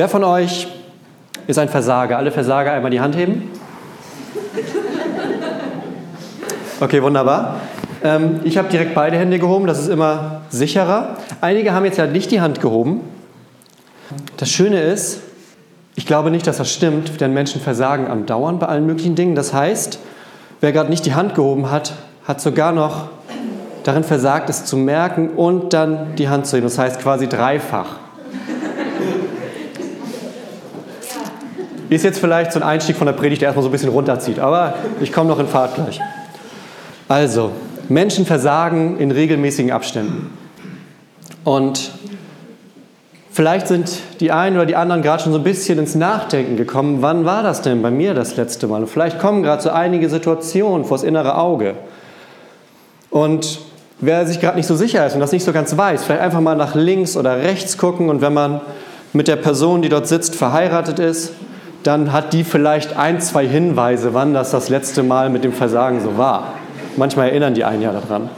Wer 0.00 0.08
von 0.08 0.24
euch 0.24 0.66
ist 1.46 1.58
ein 1.58 1.68
Versager? 1.68 2.16
Alle 2.16 2.30
Versager 2.30 2.72
einmal 2.72 2.90
die 2.90 3.02
Hand 3.02 3.14
heben. 3.16 3.50
Okay, 6.80 7.02
wunderbar. 7.02 7.60
Ähm, 8.02 8.40
ich 8.44 8.56
habe 8.56 8.70
direkt 8.70 8.94
beide 8.94 9.18
Hände 9.18 9.38
gehoben, 9.38 9.66
das 9.66 9.78
ist 9.78 9.88
immer 9.88 10.40
sicherer. 10.48 11.18
Einige 11.42 11.74
haben 11.74 11.84
jetzt 11.84 11.98
ja 11.98 12.06
nicht 12.06 12.30
die 12.30 12.40
Hand 12.40 12.62
gehoben. 12.62 13.02
Das 14.38 14.48
Schöne 14.48 14.80
ist, 14.80 15.20
ich 15.96 16.06
glaube 16.06 16.30
nicht, 16.30 16.46
dass 16.46 16.56
das 16.56 16.72
stimmt, 16.72 17.20
denn 17.20 17.34
Menschen 17.34 17.60
versagen 17.60 18.06
am 18.06 18.24
Dauern 18.24 18.58
bei 18.58 18.68
allen 18.68 18.86
möglichen 18.86 19.16
Dingen. 19.16 19.34
Das 19.34 19.52
heißt, 19.52 19.98
wer 20.62 20.72
gerade 20.72 20.88
nicht 20.88 21.04
die 21.04 21.12
Hand 21.12 21.34
gehoben 21.34 21.70
hat, 21.70 21.92
hat 22.26 22.40
sogar 22.40 22.72
noch 22.72 23.10
darin 23.84 24.04
versagt, 24.04 24.48
es 24.48 24.64
zu 24.64 24.78
merken 24.78 25.28
und 25.28 25.74
dann 25.74 26.14
die 26.16 26.30
Hand 26.30 26.46
zu 26.46 26.56
heben. 26.56 26.64
Das 26.68 26.78
heißt 26.78 27.00
quasi 27.00 27.28
dreifach. 27.28 27.96
Ist 31.90 32.04
jetzt 32.04 32.20
vielleicht 32.20 32.52
so 32.52 32.60
ein 32.60 32.62
Einstieg 32.62 32.96
von 32.96 33.06
der 33.08 33.14
Predigt, 33.14 33.42
der 33.42 33.48
erstmal 33.48 33.64
so 33.64 33.68
ein 33.68 33.72
bisschen 33.72 33.88
runterzieht, 33.88 34.38
aber 34.38 34.74
ich 35.00 35.12
komme 35.12 35.28
noch 35.28 35.40
in 35.40 35.48
Fahrt 35.48 35.74
gleich. 35.74 36.00
Also, 37.08 37.50
Menschen 37.88 38.24
versagen 38.26 38.96
in 38.98 39.10
regelmäßigen 39.10 39.72
Abständen. 39.72 40.30
Und 41.42 41.90
vielleicht 43.32 43.66
sind 43.66 43.90
die 44.20 44.30
einen 44.30 44.54
oder 44.54 44.66
die 44.66 44.76
anderen 44.76 45.02
gerade 45.02 45.20
schon 45.20 45.32
so 45.32 45.38
ein 45.38 45.44
bisschen 45.44 45.80
ins 45.80 45.96
Nachdenken 45.96 46.56
gekommen, 46.56 46.98
wann 47.00 47.24
war 47.24 47.42
das 47.42 47.60
denn 47.60 47.82
bei 47.82 47.90
mir 47.90 48.14
das 48.14 48.36
letzte 48.36 48.68
Mal? 48.68 48.82
Und 48.82 48.88
vielleicht 48.88 49.18
kommen 49.18 49.42
gerade 49.42 49.60
so 49.60 49.70
einige 49.70 50.08
Situationen 50.08 50.84
vors 50.84 51.02
innere 51.02 51.36
Auge. 51.36 51.74
Und 53.10 53.58
wer 53.98 54.24
sich 54.28 54.38
gerade 54.38 54.56
nicht 54.56 54.68
so 54.68 54.76
sicher 54.76 55.04
ist 55.04 55.14
und 55.14 55.20
das 55.20 55.32
nicht 55.32 55.44
so 55.44 55.52
ganz 55.52 55.76
weiß, 55.76 56.04
vielleicht 56.04 56.22
einfach 56.22 56.40
mal 56.40 56.54
nach 56.54 56.76
links 56.76 57.16
oder 57.16 57.38
rechts 57.38 57.76
gucken 57.78 58.10
und 58.10 58.20
wenn 58.20 58.32
man 58.32 58.60
mit 59.12 59.26
der 59.26 59.34
Person, 59.34 59.82
die 59.82 59.88
dort 59.88 60.06
sitzt, 60.06 60.36
verheiratet 60.36 61.00
ist, 61.00 61.32
dann 61.82 62.12
hat 62.12 62.32
die 62.32 62.44
vielleicht 62.44 62.96
ein, 62.96 63.20
zwei 63.20 63.46
Hinweise, 63.46 64.12
wann 64.12 64.34
das 64.34 64.50
das 64.50 64.68
letzte 64.68 65.02
Mal 65.02 65.30
mit 65.30 65.44
dem 65.44 65.52
Versagen 65.52 66.00
so 66.00 66.18
war. 66.18 66.54
Manchmal 66.96 67.28
erinnern 67.28 67.54
die 67.54 67.64
einen 67.64 67.82
ja 67.82 67.92
daran. 67.92 68.28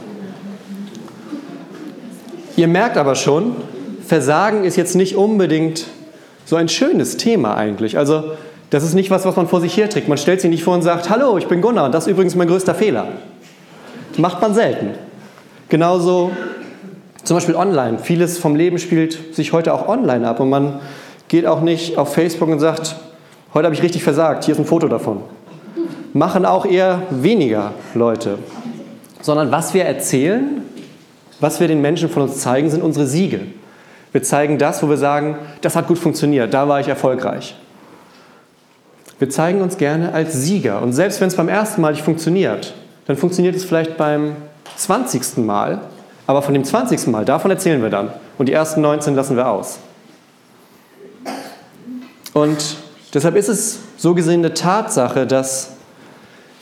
Ihr 2.55 2.67
merkt 2.67 2.97
aber 2.97 3.15
schon, 3.15 3.55
Versagen 4.05 4.63
ist 4.63 4.75
jetzt 4.75 4.95
nicht 4.95 5.15
unbedingt 5.15 5.87
so 6.45 6.55
ein 6.55 6.69
schönes 6.69 7.17
Thema 7.17 7.55
eigentlich. 7.55 7.97
Also 7.97 8.33
das 8.69 8.83
ist 8.83 8.93
nicht 8.93 9.11
was, 9.11 9.25
was 9.25 9.35
man 9.35 9.47
vor 9.47 9.61
sich 9.61 9.75
herträgt. 9.75 10.07
Man 10.07 10.17
stellt 10.17 10.41
sich 10.41 10.49
nicht 10.49 10.63
vor 10.63 10.73
und 10.73 10.81
sagt, 10.81 11.09
hallo, 11.09 11.37
ich 11.37 11.47
bin 11.47 11.61
Gunnar 11.61 11.85
und 11.85 11.93
das 11.93 12.05
ist 12.05 12.11
übrigens 12.11 12.35
mein 12.35 12.47
größter 12.47 12.75
Fehler. 12.75 13.07
Das 14.11 14.19
macht 14.19 14.41
man 14.41 14.53
selten. 14.53 14.91
Genauso 15.69 16.31
zum 17.23 17.37
Beispiel 17.37 17.55
online. 17.55 17.97
Vieles 17.99 18.37
vom 18.37 18.55
Leben 18.55 18.77
spielt 18.77 19.35
sich 19.35 19.53
heute 19.53 19.73
auch 19.73 19.87
online 19.87 20.27
ab 20.27 20.39
und 20.39 20.49
man 20.49 20.79
geht 21.27 21.45
auch 21.47 21.61
nicht 21.61 21.97
auf 21.97 22.13
Facebook 22.13 22.49
und 22.49 22.59
sagt, 22.59 22.95
Heute 23.53 23.65
habe 23.65 23.75
ich 23.75 23.83
richtig 23.83 24.03
versagt, 24.03 24.45
hier 24.45 24.53
ist 24.53 24.59
ein 24.59 24.65
Foto 24.65 24.87
davon. 24.87 25.21
Machen 26.13 26.43
auch 26.43 26.65
eher 26.65 27.03
weniger 27.11 27.73
Leute. 27.93 28.39
Sondern 29.21 29.51
was 29.51 29.75
wir 29.75 29.85
erzählen, 29.85 30.63
was 31.39 31.59
wir 31.59 31.67
den 31.67 31.79
Menschen 31.79 32.09
von 32.09 32.23
uns 32.23 32.39
zeigen, 32.39 32.71
sind 32.71 32.81
unsere 32.81 33.05
Siege. 33.05 33.41
Wir 34.11 34.23
zeigen 34.23 34.57
das, 34.57 34.81
wo 34.81 34.89
wir 34.89 34.97
sagen, 34.97 35.37
das 35.61 35.75
hat 35.75 35.87
gut 35.87 35.99
funktioniert, 35.99 36.51
da 36.53 36.67
war 36.67 36.79
ich 36.79 36.87
erfolgreich. 36.87 37.55
Wir 39.19 39.29
zeigen 39.29 39.61
uns 39.61 39.77
gerne 39.77 40.13
als 40.13 40.33
Sieger. 40.33 40.81
Und 40.81 40.93
selbst 40.93 41.21
wenn 41.21 41.27
es 41.27 41.35
beim 41.35 41.47
ersten 41.47 41.81
Mal 41.81 41.91
nicht 41.91 42.03
funktioniert, 42.03 42.73
dann 43.05 43.17
funktioniert 43.17 43.55
es 43.55 43.65
vielleicht 43.65 43.97
beim 43.97 44.35
20. 44.77 45.37
Mal. 45.37 45.81
Aber 46.25 46.41
von 46.41 46.55
dem 46.55 46.63
20. 46.63 47.07
Mal, 47.07 47.23
davon 47.23 47.51
erzählen 47.51 47.81
wir 47.83 47.89
dann. 47.91 48.11
Und 48.39 48.49
die 48.49 48.53
ersten 48.53 48.81
19 48.81 49.13
lassen 49.13 49.35
wir 49.35 49.47
aus. 49.47 49.77
Und 52.33 52.77
Deshalb 53.13 53.35
ist 53.35 53.47
es 53.47 53.79
so 53.97 54.15
gesehen 54.15 54.39
eine 54.39 54.53
Tatsache, 54.53 55.27
dass 55.27 55.71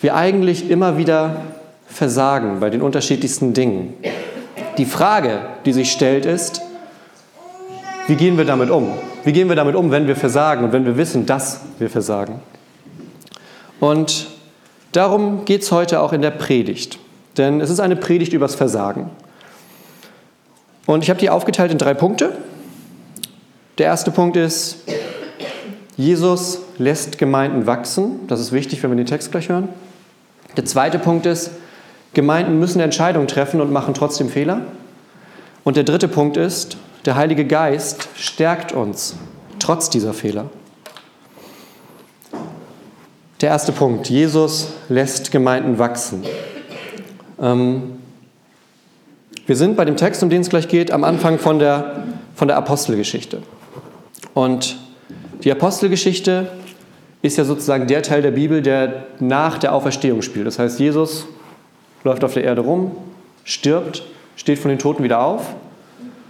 wir 0.02 0.16
eigentlich 0.16 0.70
immer 0.70 0.98
wieder 0.98 1.44
versagen 1.88 2.60
bei 2.60 2.70
den 2.70 2.82
unterschiedlichsten 2.82 3.54
Dingen. 3.54 3.94
Die 4.78 4.86
Frage, 4.86 5.42
die 5.66 5.74
sich 5.74 5.92
stellt, 5.92 6.26
ist, 6.26 6.62
wie 8.08 8.16
gehen 8.16 8.38
wir 8.38 8.46
damit 8.46 8.70
um? 8.70 8.92
Wie 9.24 9.32
gehen 9.32 9.48
wir 9.48 9.56
damit 9.56 9.76
um, 9.76 9.92
wenn 9.92 10.08
wir 10.08 10.16
versagen 10.16 10.66
und 10.66 10.74
wenn 10.74 10.86
wir 10.86 10.98
wissen, 10.98 11.26
dass 11.26 11.62
wir 11.80 11.90
versagen? 11.90 12.42
Und 13.80 14.28
darum 14.92 15.46
geht 15.46 15.62
es 15.62 15.72
heute 15.72 16.02
auch 16.02 16.12
in 16.12 16.22
der 16.22 16.32
Predigt. 16.32 17.00
Denn 17.38 17.62
es 17.62 17.70
ist 17.70 17.80
eine 17.80 17.96
Predigt 17.96 18.34
übers 18.34 18.56
Versagen. 18.56 19.10
Und 20.86 21.04
ich 21.04 21.10
habe 21.10 21.20
die 21.20 21.30
aufgeteilt 21.30 21.72
in 21.72 21.78
drei 21.78 21.94
Punkte. 21.94 22.36
Der 23.78 23.86
erste 23.86 24.12
Punkt 24.12 24.36
ist, 24.36 24.80
Jesus 26.02 26.62
lässt 26.80 27.20
Gemeinden 27.20 27.68
wachsen. 27.68 28.22
Das 28.28 28.40
ist 28.40 28.52
wichtig, 28.52 28.82
wenn 28.82 28.90
wir 28.90 28.98
den 28.98 29.06
Text 29.06 29.32
gleich 29.32 29.50
hören. 29.50 29.70
Der 30.58 30.66
zweite 30.66 30.98
Punkt 30.98 31.28
ist, 31.28 31.52
Gemeinden 32.16 32.60
müssen 32.60 32.80
Entscheidungen 32.80 33.28
treffen 33.28 33.62
und 33.62 33.72
machen 33.72 33.94
trotzdem 33.94 34.28
Fehler. 34.28 34.62
Und 35.64 35.78
der 35.78 35.84
dritte 35.84 36.08
Punkt 36.08 36.38
ist, 36.38 36.78
der 37.06 37.16
Heilige 37.16 37.46
Geist 37.46 38.10
stärkt 38.16 38.72
uns 38.72 39.16
trotz 39.60 39.92
dieser 39.92 40.16
Fehler. 40.16 40.50
Der 43.42 43.50
erste 43.50 43.72
Punkt, 43.72 44.10
Jesus 44.10 44.70
lässt 44.90 45.32
Gemeinden 45.32 45.78
wachsen. 45.78 46.24
Ähm, 47.40 48.00
wir 49.46 49.56
sind 49.56 49.78
bei 49.78 49.86
dem 49.86 49.98
Text, 49.98 50.24
um 50.24 50.32
den 50.32 50.42
es 50.42 50.50
gleich 50.50 50.68
geht, 50.68 50.90
am 50.90 51.04
Anfang 51.04 51.38
von 51.38 51.60
der, 51.60 52.06
von 52.34 52.48
der 52.48 52.58
Apostelgeschichte. 52.58 53.44
Und 54.34 54.81
die 55.44 55.52
Apostelgeschichte 55.52 56.48
ist 57.22 57.38
ja 57.38 57.44
sozusagen 57.44 57.88
der 57.88 58.02
Teil 58.04 58.22
der 58.22 58.32
Bibel, 58.32 58.62
der 58.62 59.06
nach 59.20 59.58
der 59.58 59.74
Auferstehung 59.74 60.22
spielt. 60.22 60.48
Das 60.48 60.60
heißt, 60.60 60.80
Jesus 60.80 61.26
läuft 62.04 62.24
auf 62.24 62.34
der 62.34 62.44
Erde 62.44 62.62
rum, 62.62 62.92
stirbt, 63.44 64.04
steht 64.36 64.60
von 64.60 64.70
den 64.70 64.80
Toten 64.80 65.04
wieder 65.04 65.24
auf. 65.24 65.56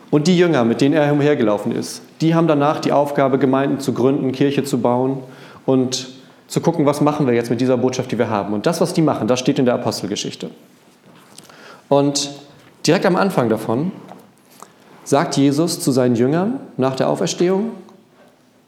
Und 0.09 0.27
die 0.27 0.37
Jünger, 0.37 0.65
mit 0.65 0.81
denen 0.81 0.93
er 0.93 1.11
umhergelaufen 1.11 1.71
ist, 1.73 2.01
die 2.19 2.35
haben 2.35 2.47
danach 2.47 2.79
die 2.79 2.91
Aufgabe, 2.91 3.37
Gemeinden 3.37 3.79
zu 3.79 3.93
gründen, 3.93 4.33
Kirche 4.33 4.63
zu 4.63 4.81
bauen 4.81 5.19
und 5.65 6.09
zu 6.47 6.59
gucken, 6.59 6.85
was 6.85 6.99
machen 6.99 7.27
wir 7.27 7.33
jetzt 7.33 7.49
mit 7.49 7.61
dieser 7.61 7.77
Botschaft, 7.77 8.11
die 8.11 8.17
wir 8.17 8.29
haben. 8.29 8.53
Und 8.53 8.65
das, 8.65 8.81
was 8.81 8.93
die 8.93 9.01
machen, 9.01 9.27
das 9.29 9.39
steht 9.39 9.57
in 9.57 9.65
der 9.65 9.75
Apostelgeschichte. 9.75 10.49
Und 11.87 12.31
direkt 12.85 13.05
am 13.05 13.15
Anfang 13.15 13.47
davon 13.47 13.93
sagt 15.05 15.37
Jesus 15.37 15.79
zu 15.79 15.91
seinen 15.91 16.15
Jüngern 16.15 16.59
nach 16.75 16.95
der 16.95 17.07
Auferstehung, 17.07 17.71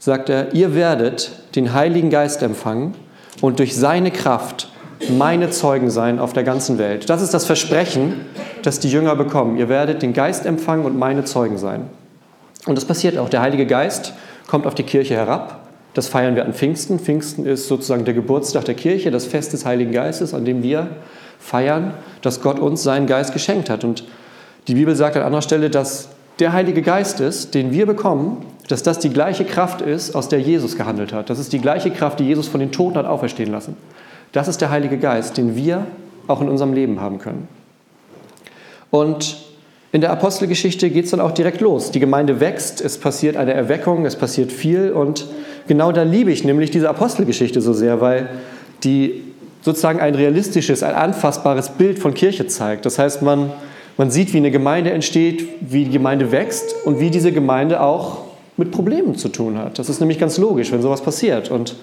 sagt 0.04 0.28
er, 0.28 0.54
ihr 0.54 0.76
werdet 0.76 1.32
den 1.56 1.74
Heiligen 1.74 2.10
Geist 2.10 2.44
empfangen 2.44 2.94
und 3.40 3.60
durch 3.60 3.74
seine 3.74 4.12
Kraft 4.12 4.70
meine 5.10 5.50
Zeugen 5.50 5.90
sein 5.90 6.20
auf 6.20 6.34
der 6.34 6.44
ganzen 6.44 6.78
Welt. 6.78 7.10
Das 7.10 7.22
ist 7.22 7.34
das 7.34 7.46
Versprechen, 7.46 8.26
das 8.64 8.82
die 8.82 8.90
Jünger 8.90 9.16
bekommen. 9.16 9.56
Ihr 9.56 9.70
werdet 9.70 10.02
den 10.02 10.12
Geist 10.12 10.46
empfangen 10.46 10.84
und 10.84 11.00
meine 11.00 11.24
Zeugen 11.24 11.58
sein. 11.58 11.86
Und 12.66 12.76
das 12.76 12.84
passiert 12.84 13.18
auch. 13.18 13.30
Der 13.30 13.40
Heilige 13.40 13.66
Geist 13.66 14.12
kommt 14.46 14.68
auf 14.68 14.76
die 14.76 14.84
Kirche 14.84 15.16
herab. 15.16 15.70
Das 15.94 16.10
feiern 16.10 16.36
wir 16.36 16.44
an 16.44 16.54
Pfingsten. 16.54 17.00
Pfingsten 17.00 17.46
ist 17.46 17.70
sozusagen 17.70 18.04
der 18.04 18.14
Geburtstag 18.14 18.66
der 18.66 18.76
Kirche, 18.76 19.10
das 19.10 19.26
Fest 19.26 19.54
des 19.54 19.66
Heiligen 19.66 19.94
Geistes, 19.94 20.34
an 20.34 20.44
dem 20.44 20.64
wir 20.64 20.90
feiern, 21.40 21.94
dass 22.22 22.42
Gott 22.42 22.60
uns 22.60 22.84
seinen 22.84 23.08
Geist 23.08 23.32
geschenkt 23.32 23.70
hat. 23.70 23.86
Und 23.86 24.04
die 24.68 24.74
Bibel 24.74 24.98
sagt 24.98 25.16
an 25.16 25.24
anderer 25.24 25.42
Stelle, 25.42 25.70
dass 25.70 26.10
der 26.40 26.54
Heilige 26.54 26.82
Geist 26.82 27.20
ist, 27.20 27.54
den 27.54 27.72
wir 27.72 27.86
bekommen, 27.86 28.46
dass 28.68 28.84
das 28.84 29.00
die 29.00 29.10
gleiche 29.10 29.46
Kraft 29.46 29.82
ist, 29.82 30.16
aus 30.16 30.30
der 30.30 30.40
Jesus 30.40 30.76
gehandelt 30.78 31.14
hat. 31.14 31.30
Das 31.30 31.40
ist 31.40 31.54
die 31.54 31.60
gleiche 31.60 31.92
Kraft, 31.92 32.20
die 32.20 32.26
Jesus 32.26 32.48
von 32.48 32.60
den 32.60 32.72
Toten 32.72 32.98
hat 32.98 33.06
auferstehen 33.06 33.52
lassen. 33.52 33.76
Das 34.32 34.48
ist 34.48 34.62
der 34.62 34.70
Heilige 34.70 34.98
Geist, 34.98 35.38
den 35.38 35.56
wir 35.56 35.86
auch 36.28 36.42
in 36.42 36.50
unserem 36.50 36.74
Leben 36.74 37.02
haben 37.02 37.20
können. 37.20 37.48
Und 38.90 39.38
in 39.92 40.02
der 40.02 40.12
Apostelgeschichte 40.12 40.90
geht 40.90 41.06
es 41.06 41.12
dann 41.12 41.20
auch 41.20 41.32
direkt 41.32 41.62
los. 41.62 41.92
Die 41.92 42.00
Gemeinde 42.00 42.40
wächst, 42.40 42.82
es 42.82 42.98
passiert 42.98 43.38
eine 43.38 43.54
Erweckung, 43.54 44.06
es 44.06 44.16
passiert 44.16 44.52
viel 44.52 44.92
und 44.92 45.28
genau 45.68 45.92
da 45.92 46.02
liebe 46.02 46.32
ich 46.32 46.44
nämlich 46.44 46.72
diese 46.72 46.90
Apostelgeschichte 46.90 47.62
so 47.62 47.74
sehr, 47.74 48.02
weil 48.02 48.30
die 48.84 49.24
sozusagen 49.62 50.00
ein 50.00 50.16
realistisches, 50.16 50.84
ein 50.84 50.96
anfassbares 50.96 51.70
Bild 51.70 52.00
von 52.00 52.14
Kirche 52.14 52.48
zeigt. 52.48 52.86
Das 52.86 52.98
heißt, 52.98 53.22
man 53.22 53.52
man 53.98 54.10
sieht, 54.10 54.34
wie 54.34 54.38
eine 54.38 54.52
Gemeinde 54.52 54.92
entsteht, 54.92 55.48
wie 55.62 55.86
die 55.86 55.92
Gemeinde 55.92 56.32
wächst 56.32 56.76
und 56.86 57.00
wie 57.00 57.10
diese 57.10 57.32
Gemeinde 57.32 57.82
auch 57.82 58.24
mit 58.58 58.72
Problemen 58.72 59.16
zu 59.16 59.30
tun 59.30 59.58
hat. 59.58 59.80
Das 59.80 59.90
ist 59.90 60.00
nämlich 60.00 60.20
ganz 60.20 60.38
logisch, 60.38 60.72
wenn 60.72 60.82
sowas 60.82 61.02
passiert. 61.02 61.52
Und 61.52 61.76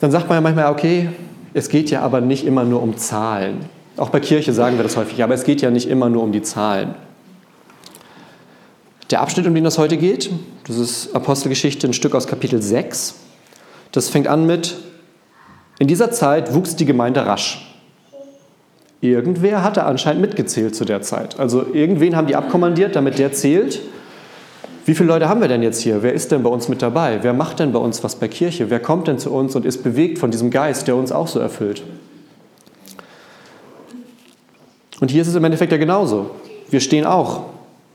dann 0.00 0.10
sagt 0.10 0.28
man 0.28 0.36
ja 0.36 0.40
manchmal, 0.40 0.70
okay, 0.70 1.08
es 1.54 1.68
geht 1.68 1.90
ja 1.90 2.02
aber 2.02 2.20
nicht 2.20 2.46
immer 2.46 2.64
nur 2.64 2.82
um 2.82 2.96
Zahlen. 2.96 3.60
Auch 3.96 4.10
bei 4.10 4.20
Kirche 4.20 4.52
sagen 4.52 4.76
wir 4.76 4.82
das 4.82 4.96
häufig, 4.96 5.22
aber 5.22 5.34
es 5.34 5.44
geht 5.44 5.62
ja 5.62 5.70
nicht 5.70 5.88
immer 5.88 6.08
nur 6.08 6.22
um 6.22 6.32
die 6.32 6.42
Zahlen. 6.42 6.94
Der 9.10 9.20
Abschnitt, 9.20 9.46
um 9.46 9.54
den 9.54 9.64
das 9.64 9.78
heute 9.78 9.96
geht, 9.96 10.30
das 10.66 10.78
ist 10.78 11.14
Apostelgeschichte, 11.14 11.86
ein 11.86 11.92
Stück 11.92 12.14
aus 12.14 12.26
Kapitel 12.26 12.60
6. 12.60 13.14
Das 13.92 14.08
fängt 14.08 14.26
an 14.26 14.46
mit, 14.46 14.76
in 15.78 15.86
dieser 15.86 16.10
Zeit 16.10 16.54
wuchs 16.54 16.74
die 16.74 16.86
Gemeinde 16.86 17.24
rasch. 17.24 17.73
Irgendwer 19.04 19.62
hatte 19.62 19.84
anscheinend 19.84 20.22
mitgezählt 20.22 20.74
zu 20.74 20.86
der 20.86 21.02
Zeit. 21.02 21.38
Also 21.38 21.66
irgendwen 21.74 22.16
haben 22.16 22.26
die 22.26 22.36
abkommandiert, 22.36 22.96
damit 22.96 23.18
der 23.18 23.34
zählt, 23.34 23.82
wie 24.86 24.94
viele 24.94 25.08
Leute 25.08 25.28
haben 25.28 25.42
wir 25.42 25.48
denn 25.48 25.62
jetzt 25.62 25.82
hier? 25.82 26.02
Wer 26.02 26.14
ist 26.14 26.32
denn 26.32 26.42
bei 26.42 26.48
uns 26.48 26.70
mit 26.70 26.80
dabei? 26.80 27.18
Wer 27.20 27.34
macht 27.34 27.58
denn 27.58 27.70
bei 27.72 27.78
uns 27.78 28.02
was 28.02 28.16
bei 28.16 28.28
Kirche? 28.28 28.70
Wer 28.70 28.80
kommt 28.80 29.06
denn 29.06 29.18
zu 29.18 29.30
uns 29.30 29.54
und 29.56 29.66
ist 29.66 29.82
bewegt 29.82 30.18
von 30.18 30.30
diesem 30.30 30.50
Geist, 30.50 30.88
der 30.88 30.96
uns 30.96 31.12
auch 31.12 31.26
so 31.26 31.38
erfüllt? 31.38 31.82
Und 35.00 35.10
hier 35.10 35.20
ist 35.20 35.28
es 35.28 35.34
im 35.34 35.44
Endeffekt 35.44 35.72
ja 35.72 35.78
genauso. 35.78 36.30
Wir 36.70 36.80
stehen 36.80 37.04
auch 37.04 37.42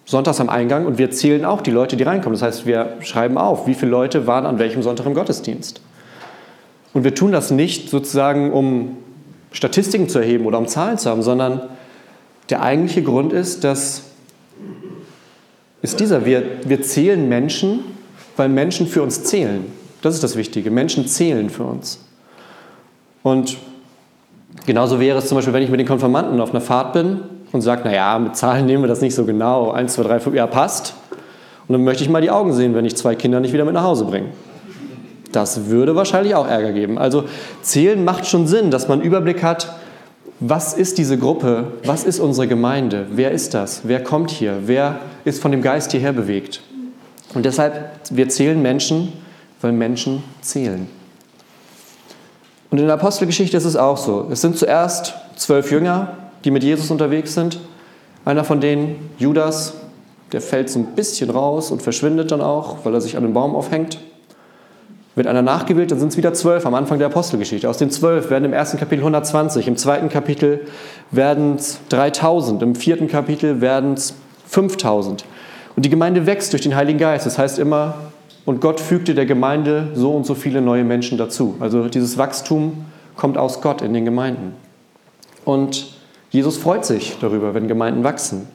sonntags 0.05 0.39
am 0.39 0.49
Eingang 0.49 0.85
und 0.85 0.99
wir 0.99 1.09
zählen 1.09 1.43
auch 1.43 1.61
die 1.61 1.71
Leute, 1.71 1.97
die 1.97 2.03
reinkommen. 2.03 2.37
Das 2.37 2.43
heißt, 2.43 2.67
wir 2.67 2.97
schreiben 3.01 3.39
auf, 3.39 3.65
wie 3.65 3.73
viele 3.73 3.89
Leute 3.89 4.27
waren 4.27 4.45
an 4.45 4.59
welchem 4.59 4.83
Sonntag 4.83 5.07
im 5.07 5.15
Gottesdienst. 5.15 5.81
Und 6.93 7.03
wir 7.03 7.15
tun 7.15 7.31
das 7.31 7.49
nicht 7.49 7.89
sozusagen, 7.89 8.51
um 8.51 8.97
Statistiken 9.51 10.09
zu 10.09 10.19
erheben 10.19 10.45
oder 10.45 10.57
um 10.57 10.67
Zahlen 10.67 10.97
zu 10.97 11.09
haben, 11.09 11.23
sondern 11.23 11.61
der 12.49 12.61
eigentliche 12.61 13.03
Grund 13.03 13.33
ist, 13.33 13.63
dass 13.63 14.03
ist 15.81 15.99
dieser, 15.99 16.25
wir, 16.25 16.43
wir 16.65 16.81
zählen 16.81 17.29
Menschen, 17.29 17.79
weil 18.35 18.49
Menschen 18.49 18.87
für 18.87 19.01
uns 19.01 19.23
zählen. 19.23 19.65
Das 20.01 20.13
ist 20.13 20.23
das 20.23 20.35
Wichtige. 20.35 20.71
Menschen 20.71 21.07
zählen 21.07 21.49
für 21.49 21.63
uns. 21.63 22.03
Und 23.23 23.57
genauso 24.65 24.99
wäre 24.99 25.19
es 25.19 25.27
zum 25.27 25.35
Beispiel, 25.37 25.53
wenn 25.53 25.63
ich 25.63 25.69
mit 25.69 25.79
den 25.79 25.87
Konfirmanden 25.87 26.39
auf 26.41 26.49
einer 26.51 26.61
Fahrt 26.61 26.93
bin 26.93 27.21
und 27.51 27.61
sage, 27.61 27.83
naja, 27.85 28.17
mit 28.19 28.35
Zahlen 28.35 28.65
nehmen 28.65 28.83
wir 28.83 28.87
das 28.87 29.01
nicht 29.01 29.15
so 29.15 29.25
genau. 29.25 29.71
Eins, 29.71 29.93
zwei, 29.93 30.03
drei, 30.03 30.19
fünf, 30.19 30.35
ja, 30.35 30.47
passt. 30.47 30.95
Und 31.67 31.73
dann 31.73 31.83
möchte 31.83 32.03
ich 32.03 32.09
mal 32.09 32.21
die 32.21 32.31
Augen 32.31 32.53
sehen, 32.53 32.75
wenn 32.75 32.85
ich 32.85 32.97
zwei 32.97 33.15
Kinder 33.15 33.39
nicht 33.39 33.53
wieder 33.53 33.65
mit 33.65 33.73
nach 33.73 33.83
Hause 33.83 34.05
bringe. 34.05 34.29
Das 35.31 35.67
würde 35.67 35.95
wahrscheinlich 35.95 36.35
auch 36.35 36.47
Ärger 36.47 36.71
geben. 36.71 36.97
Also 36.97 37.25
zählen 37.61 38.03
macht 38.03 38.25
schon 38.25 38.47
Sinn, 38.47 38.71
dass 38.71 38.87
man 38.87 39.01
Überblick 39.01 39.43
hat, 39.43 39.75
was 40.39 40.73
ist 40.73 40.97
diese 40.97 41.17
Gruppe, 41.17 41.73
was 41.83 42.03
ist 42.03 42.19
unsere 42.19 42.47
Gemeinde, 42.47 43.07
wer 43.11 43.31
ist 43.31 43.53
das, 43.53 43.81
wer 43.83 44.01
kommt 44.01 44.31
hier, 44.31 44.59
wer 44.65 44.99
ist 45.25 45.41
von 45.41 45.51
dem 45.51 45.61
Geist 45.61 45.91
hierher 45.91 46.13
bewegt. 46.13 46.61
Und 47.33 47.45
deshalb, 47.45 47.91
wir 48.09 48.29
zählen 48.29 48.61
Menschen, 48.61 49.13
weil 49.61 49.73
Menschen 49.73 50.23
zählen. 50.41 50.87
Und 52.71 52.77
in 52.77 52.85
der 52.85 52.95
Apostelgeschichte 52.95 53.57
ist 53.57 53.65
es 53.65 53.75
auch 53.75 53.97
so. 53.97 54.27
Es 54.31 54.41
sind 54.41 54.57
zuerst 54.57 55.13
zwölf 55.35 55.71
Jünger, 55.71 56.17
die 56.43 56.51
mit 56.51 56.63
Jesus 56.63 56.89
unterwegs 56.91 57.33
sind. 57.33 57.59
Einer 58.25 58.43
von 58.43 58.61
denen, 58.61 59.09
Judas, 59.17 59.73
der 60.31 60.41
fällt 60.41 60.69
so 60.69 60.79
ein 60.79 60.95
bisschen 60.95 61.29
raus 61.29 61.71
und 61.71 61.81
verschwindet 61.81 62.31
dann 62.31 62.41
auch, 62.41 62.85
weil 62.85 62.93
er 62.93 63.01
sich 63.01 63.17
an 63.17 63.23
den 63.23 63.33
Baum 63.33 63.55
aufhängt. 63.55 63.99
Wird 65.19 65.27
einer 65.27 65.41
nachgewählt, 65.41 65.91
dann 65.91 65.99
sind 65.99 66.13
es 66.13 66.17
wieder 66.17 66.33
zwölf 66.33 66.65
am 66.65 66.73
Anfang 66.75 66.97
der 66.97 67.07
Apostelgeschichte. 67.07 67.69
Aus 67.69 67.77
den 67.77 67.91
zwölf 67.91 68.29
werden 68.29 68.45
im 68.45 68.53
ersten 68.53 68.77
Kapitel 68.77 69.01
120, 69.01 69.67
im 69.67 69.75
zweiten 69.75 70.07
Kapitel 70.07 70.61
werden 71.11 71.55
es 71.57 71.81
3000, 71.89 72.63
im 72.63 72.73
vierten 72.73 73.09
Kapitel 73.09 73.59
werden 73.59 73.95
es 73.95 74.13
5000. 74.47 75.25
Und 75.75 75.83
die 75.85 75.89
Gemeinde 75.89 76.25
wächst 76.25 76.53
durch 76.53 76.61
den 76.61 76.73
Heiligen 76.73 76.99
Geist. 76.99 77.25
Das 77.25 77.37
heißt 77.37 77.59
immer, 77.59 77.95
und 78.45 78.61
Gott 78.61 78.79
fügte 78.79 79.13
der 79.13 79.25
Gemeinde 79.25 79.89
so 79.93 80.13
und 80.13 80.25
so 80.25 80.35
viele 80.35 80.61
neue 80.61 80.85
Menschen 80.85 81.17
dazu. 81.17 81.57
Also 81.59 81.89
dieses 81.89 82.17
Wachstum 82.17 82.85
kommt 83.17 83.37
aus 83.37 83.59
Gott 83.59 83.81
in 83.81 83.93
den 83.93 84.05
Gemeinden. 84.05 84.53
Und 85.43 85.95
Jesus 86.29 86.55
freut 86.55 86.85
sich 86.85 87.17
darüber, 87.19 87.53
wenn 87.53 87.67
Gemeinden 87.67 88.05
wachsen. 88.05 88.47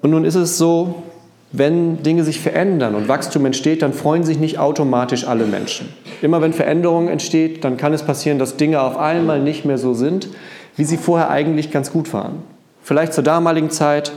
Und 0.00 0.12
nun 0.12 0.24
ist 0.24 0.36
es 0.36 0.56
so, 0.56 1.02
wenn 1.52 2.02
Dinge 2.02 2.24
sich 2.24 2.40
verändern 2.40 2.94
und 2.94 3.08
Wachstum 3.08 3.44
entsteht, 3.44 3.82
dann 3.82 3.92
freuen 3.92 4.24
sich 4.24 4.38
nicht 4.38 4.58
automatisch 4.58 5.26
alle 5.26 5.44
Menschen. 5.44 5.92
Immer 6.22 6.40
wenn 6.40 6.54
Veränderung 6.54 7.08
entsteht, 7.08 7.62
dann 7.62 7.76
kann 7.76 7.92
es 7.92 8.02
passieren, 8.02 8.38
dass 8.38 8.56
Dinge 8.56 8.80
auf 8.80 8.96
einmal 8.96 9.40
nicht 9.40 9.66
mehr 9.66 9.76
so 9.76 9.92
sind, 9.92 10.28
wie 10.76 10.84
sie 10.84 10.96
vorher 10.96 11.30
eigentlich 11.30 11.70
ganz 11.70 11.92
gut 11.92 12.12
waren. 12.14 12.42
Vielleicht 12.82 13.12
zur 13.12 13.22
damaligen 13.22 13.70
Zeit, 13.70 14.12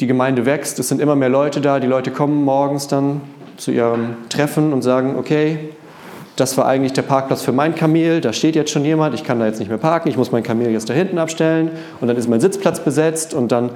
die 0.00 0.06
Gemeinde 0.06 0.46
wächst, 0.46 0.78
es 0.78 0.88
sind 0.88 1.00
immer 1.00 1.16
mehr 1.16 1.28
Leute 1.28 1.60
da, 1.60 1.80
die 1.80 1.88
Leute 1.88 2.12
kommen 2.12 2.44
morgens 2.44 2.86
dann 2.86 3.20
zu 3.56 3.72
ihrem 3.72 4.16
Treffen 4.28 4.72
und 4.72 4.82
sagen, 4.82 5.16
okay, 5.18 5.58
das 6.36 6.56
war 6.56 6.66
eigentlich 6.66 6.92
der 6.92 7.02
Parkplatz 7.02 7.42
für 7.42 7.50
mein 7.50 7.74
Kamel, 7.74 8.20
da 8.20 8.32
steht 8.32 8.54
jetzt 8.54 8.70
schon 8.70 8.84
jemand, 8.84 9.16
ich 9.16 9.24
kann 9.24 9.40
da 9.40 9.46
jetzt 9.46 9.58
nicht 9.58 9.68
mehr 9.68 9.78
parken, 9.78 10.08
ich 10.08 10.16
muss 10.16 10.30
mein 10.30 10.44
Kamel 10.44 10.70
jetzt 10.70 10.88
da 10.88 10.94
hinten 10.94 11.18
abstellen 11.18 11.72
und 12.00 12.06
dann 12.06 12.16
ist 12.16 12.28
mein 12.28 12.40
Sitzplatz 12.40 12.78
besetzt 12.78 13.34
und 13.34 13.50
dann 13.50 13.70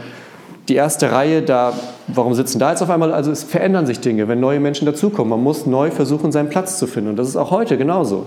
die 0.69 0.75
erste 0.77 1.11
Reihe, 1.11 1.43
da, 1.43 1.73
warum 2.07 2.35
sitzen 2.35 2.59
da 2.59 2.71
jetzt 2.71 2.83
auf 2.83 2.91
einmal? 2.91 3.13
Also 3.13 3.31
es 3.31 3.43
verändern 3.43 3.87
sich 3.87 4.01
Dinge, 4.01 4.29
wenn 4.29 4.41
neue 4.41 4.61
Menschen 4.61 4.87
dazukommen. 4.87 5.31
Man 5.31 5.43
muss 5.43 5.67
neu 5.67 5.91
versuchen, 5.91 6.31
seinen 6.31 6.51
Platz 6.51 6.79
zu 6.79 6.87
finden. 6.87 7.11
Und 7.11 7.17
das 7.17 7.29
ist 7.29 7.37
auch 7.37 7.51
heute 7.51 7.77
genauso. 7.77 8.27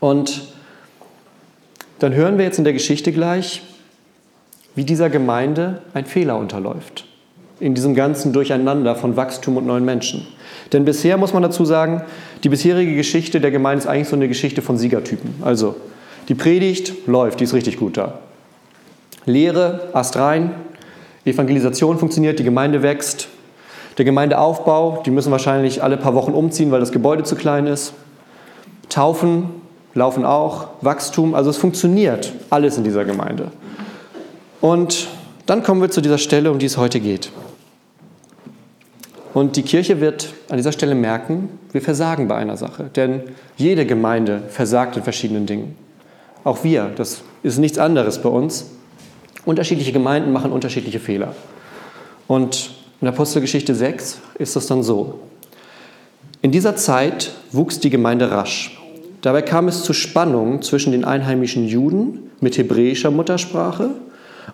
Und 0.00 0.48
dann 1.98 2.14
hören 2.14 2.38
wir 2.38 2.44
jetzt 2.44 2.58
in 2.58 2.64
der 2.64 2.72
Geschichte 2.72 3.12
gleich, 3.12 3.62
wie 4.74 4.84
dieser 4.84 5.10
Gemeinde 5.10 5.82
ein 5.92 6.06
Fehler 6.06 6.38
unterläuft. 6.38 7.06
In 7.60 7.74
diesem 7.74 7.94
ganzen 7.94 8.32
Durcheinander 8.32 8.96
von 8.96 9.16
Wachstum 9.16 9.56
und 9.56 9.66
neuen 9.66 9.84
Menschen. 9.84 10.26
Denn 10.72 10.84
bisher 10.84 11.16
muss 11.16 11.32
man 11.32 11.42
dazu 11.42 11.64
sagen, 11.64 12.02
die 12.42 12.48
bisherige 12.48 12.96
Geschichte 12.96 13.40
der 13.40 13.50
Gemeinde 13.50 13.84
ist 13.84 13.86
eigentlich 13.86 14.08
so 14.08 14.16
eine 14.16 14.28
Geschichte 14.28 14.60
von 14.60 14.76
Siegertypen. 14.76 15.36
Also 15.42 15.76
die 16.28 16.34
Predigt 16.34 17.06
läuft, 17.06 17.40
die 17.40 17.44
ist 17.44 17.54
richtig 17.54 17.78
gut 17.78 17.96
da. 17.96 18.18
Lehre, 19.26 19.88
Ast 19.92 20.16
rein, 20.16 20.50
Evangelisation 21.24 21.98
funktioniert, 21.98 22.38
die 22.38 22.44
Gemeinde 22.44 22.82
wächst. 22.82 23.28
Der 23.96 24.04
Gemeindeaufbau, 24.04 25.02
die 25.06 25.10
müssen 25.10 25.30
wahrscheinlich 25.30 25.82
alle 25.82 25.96
paar 25.96 26.14
Wochen 26.14 26.32
umziehen, 26.32 26.70
weil 26.70 26.80
das 26.80 26.92
Gebäude 26.92 27.22
zu 27.22 27.36
klein 27.36 27.66
ist. 27.66 27.94
Taufen 28.88 29.50
laufen 29.94 30.24
auch, 30.24 30.68
Wachstum, 30.80 31.34
also 31.34 31.50
es 31.50 31.56
funktioniert 31.56 32.32
alles 32.50 32.76
in 32.76 32.84
dieser 32.84 33.04
Gemeinde. 33.04 33.52
Und 34.60 35.08
dann 35.46 35.62
kommen 35.62 35.80
wir 35.80 35.90
zu 35.90 36.00
dieser 36.00 36.18
Stelle, 36.18 36.50
um 36.50 36.58
die 36.58 36.66
es 36.66 36.76
heute 36.76 37.00
geht. 37.00 37.30
Und 39.34 39.56
die 39.56 39.62
Kirche 39.62 40.00
wird 40.00 40.32
an 40.48 40.56
dieser 40.56 40.72
Stelle 40.72 40.94
merken, 40.94 41.48
wir 41.72 41.82
versagen 41.82 42.28
bei 42.28 42.36
einer 42.36 42.56
Sache. 42.56 42.84
Denn 42.94 43.22
jede 43.56 43.84
Gemeinde 43.84 44.42
versagt 44.48 44.96
in 44.96 45.02
verschiedenen 45.02 45.46
Dingen. 45.46 45.76
Auch 46.44 46.62
wir, 46.62 46.92
das 46.94 47.22
ist 47.42 47.58
nichts 47.58 47.78
anderes 47.78 48.22
bei 48.22 48.28
uns. 48.28 48.66
Unterschiedliche 49.44 49.92
Gemeinden 49.92 50.32
machen 50.32 50.52
unterschiedliche 50.52 51.00
Fehler. 51.00 51.34
Und 52.26 52.70
in 53.00 53.08
Apostelgeschichte 53.08 53.74
6 53.74 54.20
ist 54.38 54.56
das 54.56 54.66
dann 54.66 54.82
so. 54.82 55.20
In 56.42 56.52
dieser 56.52 56.76
Zeit 56.76 57.32
wuchs 57.52 57.80
die 57.80 57.90
Gemeinde 57.90 58.30
rasch. 58.30 58.78
Dabei 59.20 59.42
kam 59.42 59.68
es 59.68 59.82
zu 59.82 59.92
Spannungen 59.92 60.62
zwischen 60.62 60.92
den 60.92 61.04
einheimischen 61.04 61.66
Juden 61.66 62.30
mit 62.40 62.58
hebräischer 62.58 63.10
Muttersprache 63.10 63.90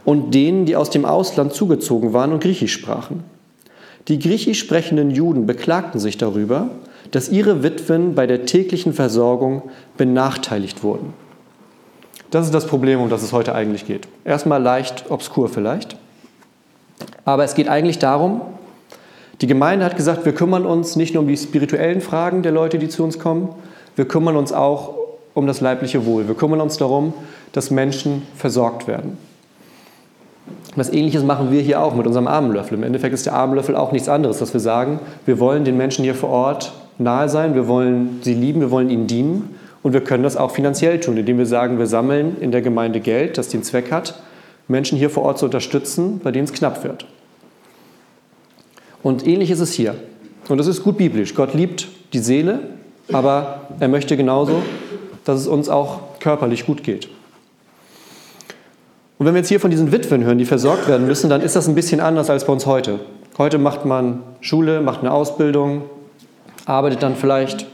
und 0.04 0.34
denen, 0.34 0.66
die 0.66 0.76
aus 0.76 0.90
dem 0.90 1.04
Ausland 1.04 1.52
zugezogen 1.52 2.12
waren 2.12 2.32
und 2.32 2.42
Griechisch 2.42 2.72
sprachen. 2.72 3.24
Die 4.08 4.18
griechisch 4.18 4.60
sprechenden 4.60 5.10
Juden 5.10 5.46
beklagten 5.46 6.00
sich 6.00 6.16
darüber, 6.18 6.70
dass 7.10 7.28
ihre 7.28 7.62
Witwen 7.62 8.14
bei 8.14 8.26
der 8.26 8.46
täglichen 8.46 8.92
Versorgung 8.92 9.62
benachteiligt 9.96 10.82
wurden. 10.82 11.12
Das 12.30 12.46
ist 12.46 12.54
das 12.54 12.66
Problem, 12.66 13.00
um 13.00 13.10
das 13.10 13.22
es 13.22 13.32
heute 13.32 13.54
eigentlich 13.54 13.86
geht. 13.86 14.06
Erstmal 14.24 14.62
leicht 14.62 15.10
obskur 15.10 15.48
vielleicht. 15.48 15.96
Aber 17.24 17.44
es 17.44 17.54
geht 17.54 17.68
eigentlich 17.68 17.98
darum, 17.98 18.40
die 19.40 19.46
Gemeinde 19.46 19.84
hat 19.84 19.96
gesagt, 19.96 20.24
wir 20.24 20.34
kümmern 20.34 20.66
uns 20.66 20.96
nicht 20.96 21.14
nur 21.14 21.22
um 21.22 21.28
die 21.28 21.36
spirituellen 21.36 22.00
Fragen 22.00 22.42
der 22.42 22.52
Leute, 22.52 22.78
die 22.78 22.88
zu 22.88 23.02
uns 23.02 23.18
kommen, 23.18 23.48
wir 23.96 24.06
kümmern 24.06 24.36
uns 24.36 24.52
auch 24.52 24.94
um 25.34 25.46
das 25.46 25.60
leibliche 25.60 26.06
Wohl. 26.06 26.28
Wir 26.28 26.34
kümmern 26.34 26.60
uns 26.60 26.76
darum, 26.76 27.14
dass 27.52 27.70
Menschen 27.70 28.22
versorgt 28.36 28.86
werden. 28.86 29.18
Was 30.76 30.92
ähnliches 30.92 31.24
machen 31.24 31.50
wir 31.50 31.62
hier 31.62 31.82
auch 31.82 31.94
mit 31.94 32.06
unserem 32.06 32.28
Armenlöffel. 32.28 32.76
Im 32.78 32.84
Endeffekt 32.84 33.14
ist 33.14 33.26
der 33.26 33.34
Armenlöffel 33.34 33.74
auch 33.74 33.92
nichts 33.92 34.08
anderes, 34.08 34.38
dass 34.38 34.52
wir 34.52 34.60
sagen, 34.60 35.00
wir 35.26 35.40
wollen 35.40 35.64
den 35.64 35.76
Menschen 35.76 36.04
hier 36.04 36.14
vor 36.14 36.30
Ort 36.30 36.72
nahe 36.98 37.28
sein, 37.28 37.54
wir 37.54 37.66
wollen 37.66 38.20
sie 38.22 38.34
lieben, 38.34 38.60
wir 38.60 38.70
wollen 38.70 38.90
ihnen 38.90 39.06
dienen 39.06 39.54
und 39.82 39.92
wir 39.92 40.02
können 40.02 40.22
das 40.22 40.36
auch 40.36 40.50
finanziell 40.50 41.00
tun, 41.00 41.16
indem 41.16 41.38
wir 41.38 41.46
sagen, 41.46 41.78
wir 41.78 41.86
sammeln 41.86 42.36
in 42.40 42.52
der 42.52 42.60
Gemeinde 42.60 43.00
Geld, 43.00 43.38
das 43.38 43.48
den 43.48 43.62
Zweck 43.62 43.90
hat, 43.90 44.20
Menschen 44.68 44.98
hier 44.98 45.10
vor 45.10 45.24
Ort 45.24 45.38
zu 45.38 45.46
unterstützen, 45.46 46.20
bei 46.22 46.30
denen 46.30 46.44
es 46.44 46.52
knapp 46.52 46.84
wird. 46.84 47.06
Und 49.02 49.26
ähnlich 49.26 49.50
ist 49.50 49.60
es 49.60 49.72
hier. 49.72 49.94
Und 50.48 50.58
das 50.58 50.66
ist 50.66 50.82
gut 50.82 50.98
biblisch. 50.98 51.34
Gott 51.34 51.54
liebt 51.54 51.88
die 52.12 52.18
Seele, 52.18 52.60
aber 53.12 53.68
er 53.80 53.88
möchte 53.88 54.16
genauso, 54.16 54.62
dass 55.24 55.40
es 55.40 55.46
uns 55.46 55.68
auch 55.68 56.18
körperlich 56.20 56.66
gut 56.66 56.82
geht. 56.82 57.08
Und 59.18 59.26
wenn 59.26 59.34
wir 59.34 59.40
jetzt 59.40 59.48
hier 59.48 59.60
von 59.60 59.70
diesen 59.70 59.92
Witwen 59.92 60.24
hören, 60.24 60.38
die 60.38 60.44
versorgt 60.44 60.88
werden 60.88 61.06
müssen, 61.06 61.28
dann 61.28 61.40
ist 61.40 61.56
das 61.56 61.68
ein 61.68 61.74
bisschen 61.74 62.00
anders 62.00 62.30
als 62.30 62.46
bei 62.46 62.52
uns 62.52 62.66
heute. 62.66 63.00
Heute 63.38 63.58
macht 63.58 63.84
man 63.84 64.22
Schule, 64.40 64.80
macht 64.80 65.00
eine 65.00 65.12
Ausbildung, 65.12 65.82
arbeitet 66.64 67.02
dann 67.02 67.16
vielleicht 67.16 67.66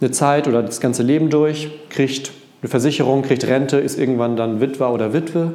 eine 0.00 0.10
Zeit 0.10 0.48
oder 0.48 0.62
das 0.62 0.80
ganze 0.80 1.02
Leben 1.02 1.30
durch, 1.30 1.70
kriegt 1.90 2.32
eine 2.62 2.68
Versicherung, 2.68 3.22
kriegt 3.22 3.44
Rente, 3.46 3.78
ist 3.78 3.98
irgendwann 3.98 4.36
dann 4.36 4.60
Witwer 4.60 4.92
oder 4.92 5.12
Witwe 5.12 5.54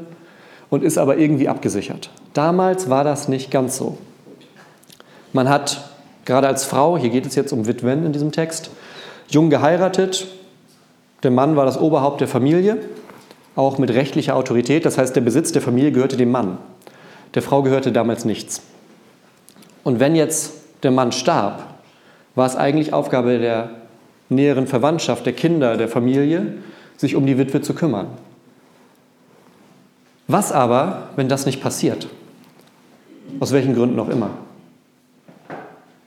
und 0.69 0.83
ist 0.83 0.97
aber 0.97 1.17
irgendwie 1.17 1.47
abgesichert. 1.47 2.09
Damals 2.33 2.89
war 2.89 3.03
das 3.03 3.27
nicht 3.27 3.51
ganz 3.51 3.77
so. 3.77 3.97
Man 5.33 5.49
hat 5.49 5.89
gerade 6.25 6.47
als 6.47 6.63
Frau, 6.65 6.97
hier 6.97 7.09
geht 7.09 7.25
es 7.25 7.35
jetzt 7.35 7.53
um 7.53 7.67
Witwen 7.67 8.05
in 8.05 8.13
diesem 8.13 8.31
Text, 8.31 8.71
jung 9.29 9.49
geheiratet. 9.49 10.27
Der 11.23 11.31
Mann 11.31 11.55
war 11.55 11.65
das 11.65 11.79
Oberhaupt 11.79 12.21
der 12.21 12.27
Familie, 12.27 12.77
auch 13.55 13.77
mit 13.77 13.91
rechtlicher 13.91 14.35
Autorität. 14.35 14.85
Das 14.85 14.97
heißt, 14.97 15.15
der 15.15 15.21
Besitz 15.21 15.51
der 15.51 15.61
Familie 15.61 15.91
gehörte 15.91 16.17
dem 16.17 16.31
Mann. 16.31 16.57
Der 17.33 17.41
Frau 17.41 17.63
gehörte 17.63 17.91
damals 17.91 18.25
nichts. 18.25 18.61
Und 19.83 19.99
wenn 19.99 20.15
jetzt 20.15 20.53
der 20.83 20.91
Mann 20.91 21.11
starb, 21.11 21.63
war 22.33 22.47
es 22.47 22.55
eigentlich 22.55 22.93
Aufgabe 22.93 23.39
der 23.39 23.69
näheren 24.35 24.67
Verwandtschaft, 24.67 25.25
der 25.25 25.33
Kinder, 25.33 25.77
der 25.77 25.87
Familie, 25.87 26.53
sich 26.97 27.15
um 27.15 27.25
die 27.25 27.37
Witwe 27.37 27.61
zu 27.61 27.73
kümmern. 27.73 28.07
Was 30.27 30.51
aber, 30.51 31.09
wenn 31.15 31.29
das 31.29 31.45
nicht 31.45 31.61
passiert? 31.61 32.07
Aus 33.39 33.51
welchen 33.51 33.75
Gründen 33.75 33.99
auch 33.99 34.09
immer. 34.09 34.31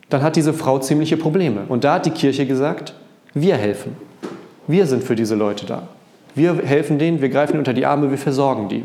Dann 0.09 0.23
hat 0.23 0.37
diese 0.37 0.55
Frau 0.55 0.79
ziemliche 0.79 1.17
Probleme. 1.17 1.63
Und 1.69 1.85
da 1.85 1.95
hat 1.95 2.07
die 2.07 2.11
Kirche 2.11 2.47
gesagt, 2.47 2.95
wir 3.35 3.57
helfen. 3.57 3.97
Wir 4.67 4.87
sind 4.87 5.05
für 5.05 5.15
diese 5.15 5.35
Leute 5.35 5.67
da. 5.67 5.89
Wir 6.35 6.55
helfen 6.63 6.99
denen, 6.99 7.21
wir 7.21 7.29
greifen 7.29 7.59
unter 7.59 7.73
die 7.73 7.87
Arme, 7.87 8.11
wir 8.11 8.19
versorgen 8.19 8.69
die. 8.69 8.85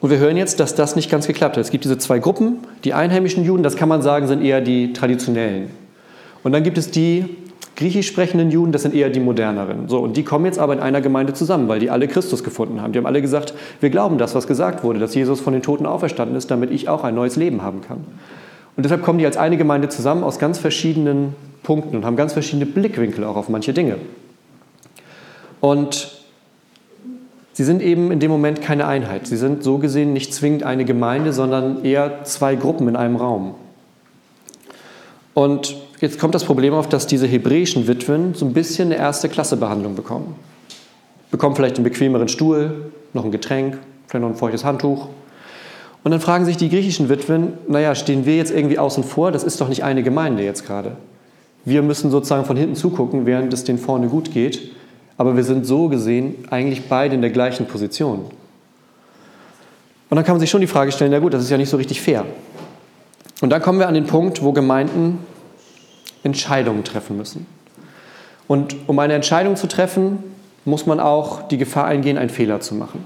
Und 0.00 0.10
wir 0.10 0.18
hören 0.18 0.36
jetzt, 0.36 0.58
dass 0.58 0.74
das 0.74 0.96
nicht 0.96 1.10
ganz 1.10 1.26
geklappt 1.26 1.56
hat. 1.56 1.64
Es 1.64 1.70
gibt 1.70 1.84
diese 1.84 1.96
zwei 1.96 2.18
Gruppen. 2.18 2.58
Die 2.84 2.92
einheimischen 2.92 3.44
Juden, 3.44 3.62
das 3.62 3.76
kann 3.76 3.88
man 3.88 4.02
sagen, 4.02 4.26
sind 4.26 4.42
eher 4.42 4.60
die 4.60 4.92
traditionellen. 4.92 5.70
Und 6.42 6.52
dann 6.52 6.62
gibt 6.62 6.78
es 6.78 6.90
die 6.90 7.24
griechisch 7.76 8.08
sprechenden 8.08 8.50
Juden, 8.50 8.72
das 8.72 8.82
sind 8.82 8.94
eher 8.94 9.10
die 9.10 9.20
moderneren. 9.20 9.88
So, 9.88 9.98
und 9.98 10.16
die 10.16 10.24
kommen 10.24 10.44
jetzt 10.44 10.58
aber 10.58 10.72
in 10.72 10.80
einer 10.80 11.00
Gemeinde 11.00 11.32
zusammen, 11.32 11.68
weil 11.68 11.80
die 11.80 11.90
alle 11.90 12.06
Christus 12.06 12.44
gefunden 12.44 12.82
haben. 12.82 12.92
Die 12.92 12.98
haben 12.98 13.06
alle 13.06 13.22
gesagt, 13.22 13.54
wir 13.80 13.90
glauben 13.90 14.18
das, 14.18 14.34
was 14.34 14.46
gesagt 14.46 14.84
wurde, 14.84 14.98
dass 14.98 15.14
Jesus 15.14 15.40
von 15.40 15.52
den 15.52 15.62
Toten 15.62 15.86
auferstanden 15.86 16.36
ist, 16.36 16.50
damit 16.50 16.70
ich 16.70 16.88
auch 16.88 17.04
ein 17.04 17.14
neues 17.14 17.36
Leben 17.36 17.62
haben 17.62 17.80
kann. 17.80 18.04
Und 18.76 18.84
deshalb 18.84 19.02
kommen 19.02 19.18
die 19.18 19.26
als 19.26 19.36
eine 19.36 19.56
Gemeinde 19.56 19.88
zusammen 19.88 20.24
aus 20.24 20.38
ganz 20.38 20.58
verschiedenen 20.58 21.34
Punkten 21.62 21.96
und 21.96 22.04
haben 22.04 22.16
ganz 22.16 22.32
verschiedene 22.32 22.66
Blickwinkel 22.66 23.24
auch 23.24 23.36
auf 23.36 23.48
manche 23.48 23.72
Dinge. 23.72 23.96
Und 25.60 26.10
sie 27.52 27.64
sind 27.64 27.82
eben 27.82 28.10
in 28.10 28.18
dem 28.18 28.30
Moment 28.30 28.62
keine 28.62 28.86
Einheit. 28.86 29.26
Sie 29.26 29.36
sind 29.36 29.62
so 29.62 29.78
gesehen 29.78 30.12
nicht 30.12 30.34
zwingend 30.34 30.62
eine 30.62 30.84
Gemeinde, 30.84 31.32
sondern 31.32 31.84
eher 31.84 32.24
zwei 32.24 32.56
Gruppen 32.56 32.88
in 32.88 32.96
einem 32.96 33.16
Raum. 33.16 33.54
Und 35.34 35.76
jetzt 36.02 36.18
kommt 36.18 36.34
das 36.34 36.44
Problem 36.44 36.74
auf, 36.74 36.88
dass 36.88 37.06
diese 37.06 37.26
hebräischen 37.26 37.86
Witwen 37.86 38.34
so 38.34 38.44
ein 38.44 38.52
bisschen 38.52 38.92
eine 38.92 38.96
erste 38.96 39.28
Klasse 39.28 39.56
Behandlung 39.56 39.94
bekommen. 39.94 40.34
Bekommen 41.30 41.56
vielleicht 41.56 41.76
einen 41.76 41.84
bequemeren 41.84 42.28
Stuhl, 42.28 42.92
noch 43.14 43.24
ein 43.24 43.30
Getränk, 43.30 43.78
vielleicht 44.08 44.22
noch 44.22 44.28
ein 44.28 44.36
feuchtes 44.36 44.64
Handtuch. 44.64 45.08
Und 46.04 46.10
dann 46.10 46.20
fragen 46.20 46.44
sich 46.44 46.56
die 46.56 46.68
griechischen 46.68 47.08
Witwen, 47.08 47.52
naja, 47.68 47.94
stehen 47.94 48.26
wir 48.26 48.36
jetzt 48.36 48.50
irgendwie 48.50 48.78
außen 48.78 49.04
vor? 49.04 49.30
Das 49.30 49.44
ist 49.44 49.60
doch 49.60 49.68
nicht 49.68 49.84
eine 49.84 50.02
Gemeinde 50.02 50.42
jetzt 50.42 50.66
gerade. 50.66 50.96
Wir 51.64 51.80
müssen 51.82 52.10
sozusagen 52.10 52.44
von 52.44 52.56
hinten 52.56 52.74
zugucken, 52.74 53.24
während 53.24 53.54
es 53.54 53.62
denen 53.62 53.78
vorne 53.78 54.08
gut 54.08 54.32
geht. 54.32 54.72
Aber 55.16 55.36
wir 55.36 55.44
sind 55.44 55.64
so 55.64 55.88
gesehen 55.88 56.34
eigentlich 56.50 56.88
beide 56.88 57.14
in 57.14 57.20
der 57.20 57.30
gleichen 57.30 57.66
Position. 57.66 58.24
Und 60.10 60.16
dann 60.16 60.24
kann 60.24 60.34
man 60.34 60.40
sich 60.40 60.50
schon 60.50 60.60
die 60.60 60.66
Frage 60.66 60.90
stellen, 60.90 61.12
na 61.12 61.20
gut, 61.20 61.32
das 61.32 61.44
ist 61.44 61.50
ja 61.50 61.56
nicht 61.56 61.70
so 61.70 61.76
richtig 61.76 62.02
fair. 62.02 62.26
Und 63.40 63.50
dann 63.50 63.62
kommen 63.62 63.78
wir 63.78 63.86
an 63.86 63.94
den 63.94 64.06
Punkt, 64.06 64.42
wo 64.42 64.52
Gemeinden 64.52 65.20
Entscheidungen 66.22 66.84
treffen 66.84 67.16
müssen. 67.16 67.46
Und 68.48 68.76
um 68.86 68.98
eine 68.98 69.14
Entscheidung 69.14 69.56
zu 69.56 69.66
treffen, 69.66 70.22
muss 70.64 70.86
man 70.86 71.00
auch 71.00 71.48
die 71.48 71.58
Gefahr 71.58 71.86
eingehen, 71.86 72.18
einen 72.18 72.30
Fehler 72.30 72.60
zu 72.60 72.74
machen. 72.74 73.04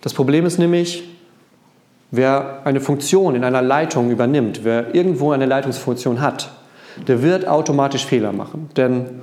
Das 0.00 0.14
Problem 0.14 0.44
ist 0.46 0.58
nämlich, 0.58 1.04
wer 2.10 2.60
eine 2.64 2.80
Funktion 2.80 3.34
in 3.34 3.44
einer 3.44 3.62
Leitung 3.62 4.10
übernimmt, 4.10 4.64
wer 4.64 4.94
irgendwo 4.94 5.32
eine 5.32 5.46
Leitungsfunktion 5.46 6.20
hat, 6.20 6.50
der 7.08 7.22
wird 7.22 7.48
automatisch 7.48 8.04
Fehler 8.04 8.32
machen. 8.32 8.68
Denn 8.76 9.22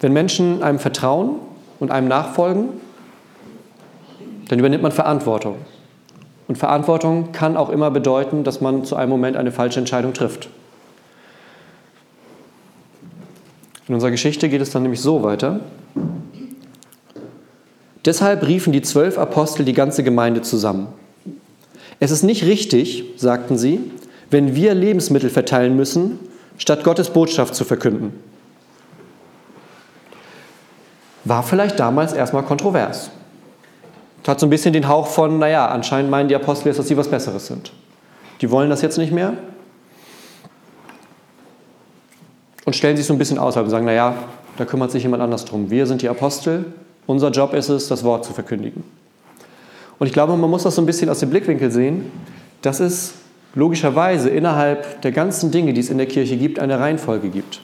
wenn 0.00 0.12
Menschen 0.12 0.62
einem 0.62 0.78
vertrauen 0.78 1.36
und 1.80 1.90
einem 1.90 2.08
nachfolgen, 2.08 2.68
dann 4.48 4.58
übernimmt 4.58 4.82
man 4.82 4.92
Verantwortung. 4.92 5.56
Und 6.48 6.56
Verantwortung 6.56 7.32
kann 7.32 7.56
auch 7.56 7.68
immer 7.68 7.90
bedeuten, 7.90 8.42
dass 8.42 8.60
man 8.60 8.84
zu 8.84 8.96
einem 8.96 9.10
Moment 9.10 9.36
eine 9.36 9.52
falsche 9.52 9.78
Entscheidung 9.78 10.14
trifft. 10.14 10.48
In 13.86 13.94
unserer 13.94 14.10
Geschichte 14.10 14.48
geht 14.48 14.60
es 14.60 14.70
dann 14.70 14.82
nämlich 14.82 15.00
so 15.00 15.22
weiter. 15.22 15.60
Deshalb 18.04 18.46
riefen 18.46 18.72
die 18.72 18.82
zwölf 18.82 19.18
Apostel 19.18 19.64
die 19.64 19.74
ganze 19.74 20.02
Gemeinde 20.02 20.40
zusammen. 20.40 20.88
Es 22.00 22.10
ist 22.10 22.22
nicht 22.22 22.44
richtig, 22.44 23.04
sagten 23.16 23.58
sie, 23.58 23.80
wenn 24.30 24.54
wir 24.54 24.74
Lebensmittel 24.74 25.30
verteilen 25.30 25.76
müssen, 25.76 26.18
statt 26.56 26.84
Gottes 26.84 27.10
Botschaft 27.10 27.54
zu 27.54 27.64
verkünden. 27.64 28.12
War 31.24 31.42
vielleicht 31.42 31.78
damals 31.78 32.12
erstmal 32.12 32.42
kontrovers. 32.44 33.10
Hat 34.26 34.38
so 34.38 34.46
ein 34.46 34.50
bisschen 34.50 34.74
den 34.74 34.88
Hauch 34.88 35.06
von, 35.06 35.38
naja, 35.38 35.68
anscheinend 35.68 36.10
meinen 36.10 36.28
die 36.28 36.36
Apostel 36.36 36.68
jetzt, 36.68 36.78
dass 36.78 36.88
sie 36.88 36.98
was 36.98 37.08
Besseres 37.08 37.46
sind. 37.46 37.72
Die 38.42 38.50
wollen 38.50 38.68
das 38.68 38.82
jetzt 38.82 38.98
nicht 38.98 39.12
mehr 39.12 39.32
und 42.66 42.76
stellen 42.76 42.98
sich 42.98 43.06
so 43.06 43.14
ein 43.14 43.18
bisschen 43.18 43.38
außerhalb 43.38 43.64
und 43.64 43.70
sagen, 43.70 43.86
naja, 43.86 44.14
da 44.58 44.66
kümmert 44.66 44.90
sich 44.90 45.02
jemand 45.02 45.22
anders 45.22 45.46
drum. 45.46 45.70
Wir 45.70 45.86
sind 45.86 46.02
die 46.02 46.08
Apostel, 46.10 46.66
unser 47.06 47.30
Job 47.30 47.54
ist 47.54 47.70
es, 47.70 47.88
das 47.88 48.04
Wort 48.04 48.26
zu 48.26 48.34
verkündigen. 48.34 48.84
Und 49.98 50.06
ich 50.06 50.12
glaube, 50.12 50.36
man 50.36 50.50
muss 50.50 50.64
das 50.64 50.74
so 50.74 50.82
ein 50.82 50.86
bisschen 50.86 51.08
aus 51.08 51.20
dem 51.20 51.30
Blickwinkel 51.30 51.70
sehen, 51.70 52.10
dass 52.60 52.80
es 52.80 53.14
logischerweise 53.54 54.28
innerhalb 54.28 55.00
der 55.00 55.12
ganzen 55.12 55.50
Dinge, 55.50 55.72
die 55.72 55.80
es 55.80 55.88
in 55.88 55.96
der 55.96 56.06
Kirche 56.06 56.36
gibt, 56.36 56.58
eine 56.58 56.78
Reihenfolge 56.78 57.30
gibt. 57.30 57.62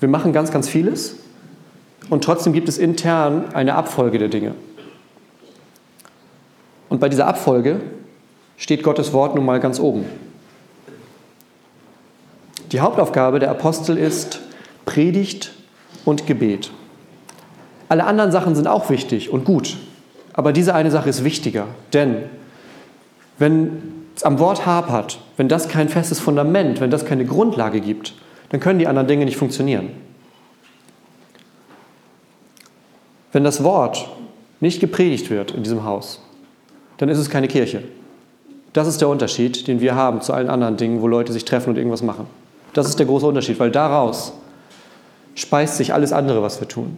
Wir 0.00 0.08
machen 0.08 0.32
ganz, 0.32 0.50
ganz 0.50 0.68
vieles 0.68 1.16
und 2.10 2.24
trotzdem 2.24 2.52
gibt 2.52 2.68
es 2.68 2.78
intern 2.78 3.44
eine 3.54 3.76
Abfolge 3.76 4.18
der 4.18 4.28
Dinge. 4.28 4.54
Und 6.94 7.00
bei 7.00 7.08
dieser 7.08 7.26
Abfolge 7.26 7.80
steht 8.56 8.84
Gottes 8.84 9.12
Wort 9.12 9.34
nun 9.34 9.44
mal 9.44 9.58
ganz 9.58 9.80
oben. 9.80 10.04
Die 12.70 12.78
Hauptaufgabe 12.78 13.40
der 13.40 13.50
Apostel 13.50 13.98
ist 13.98 14.38
Predigt 14.84 15.50
und 16.04 16.28
Gebet. 16.28 16.70
Alle 17.88 18.04
anderen 18.04 18.30
Sachen 18.30 18.54
sind 18.54 18.68
auch 18.68 18.90
wichtig 18.90 19.30
und 19.30 19.44
gut, 19.44 19.76
aber 20.34 20.52
diese 20.52 20.72
eine 20.76 20.92
Sache 20.92 21.08
ist 21.08 21.24
wichtiger, 21.24 21.66
denn 21.92 22.26
wenn 23.40 24.06
es 24.14 24.22
am 24.22 24.38
Wort 24.38 24.64
hapert, 24.64 25.18
wenn 25.36 25.48
das 25.48 25.68
kein 25.68 25.88
festes 25.88 26.20
Fundament, 26.20 26.80
wenn 26.80 26.92
das 26.92 27.04
keine 27.04 27.24
Grundlage 27.24 27.80
gibt, 27.80 28.14
dann 28.50 28.60
können 28.60 28.78
die 28.78 28.86
anderen 28.86 29.08
Dinge 29.08 29.24
nicht 29.24 29.36
funktionieren. 29.36 29.90
Wenn 33.32 33.42
das 33.42 33.64
Wort 33.64 34.08
nicht 34.60 34.78
gepredigt 34.78 35.28
wird 35.28 35.50
in 35.50 35.64
diesem 35.64 35.82
Haus, 35.82 36.20
dann 36.98 37.08
ist 37.08 37.18
es 37.18 37.30
keine 37.30 37.48
Kirche. 37.48 37.82
Das 38.72 38.88
ist 38.88 39.00
der 39.00 39.08
Unterschied, 39.08 39.68
den 39.68 39.80
wir 39.80 39.94
haben 39.94 40.20
zu 40.20 40.32
allen 40.32 40.48
anderen 40.48 40.76
Dingen, 40.76 41.00
wo 41.00 41.06
Leute 41.06 41.32
sich 41.32 41.44
treffen 41.44 41.70
und 41.70 41.76
irgendwas 41.76 42.02
machen. 42.02 42.26
Das 42.72 42.88
ist 42.88 42.98
der 42.98 43.06
große 43.06 43.26
Unterschied, 43.26 43.60
weil 43.60 43.70
daraus 43.70 44.32
speist 45.34 45.76
sich 45.76 45.94
alles 45.94 46.12
andere, 46.12 46.42
was 46.42 46.60
wir 46.60 46.68
tun. 46.68 46.96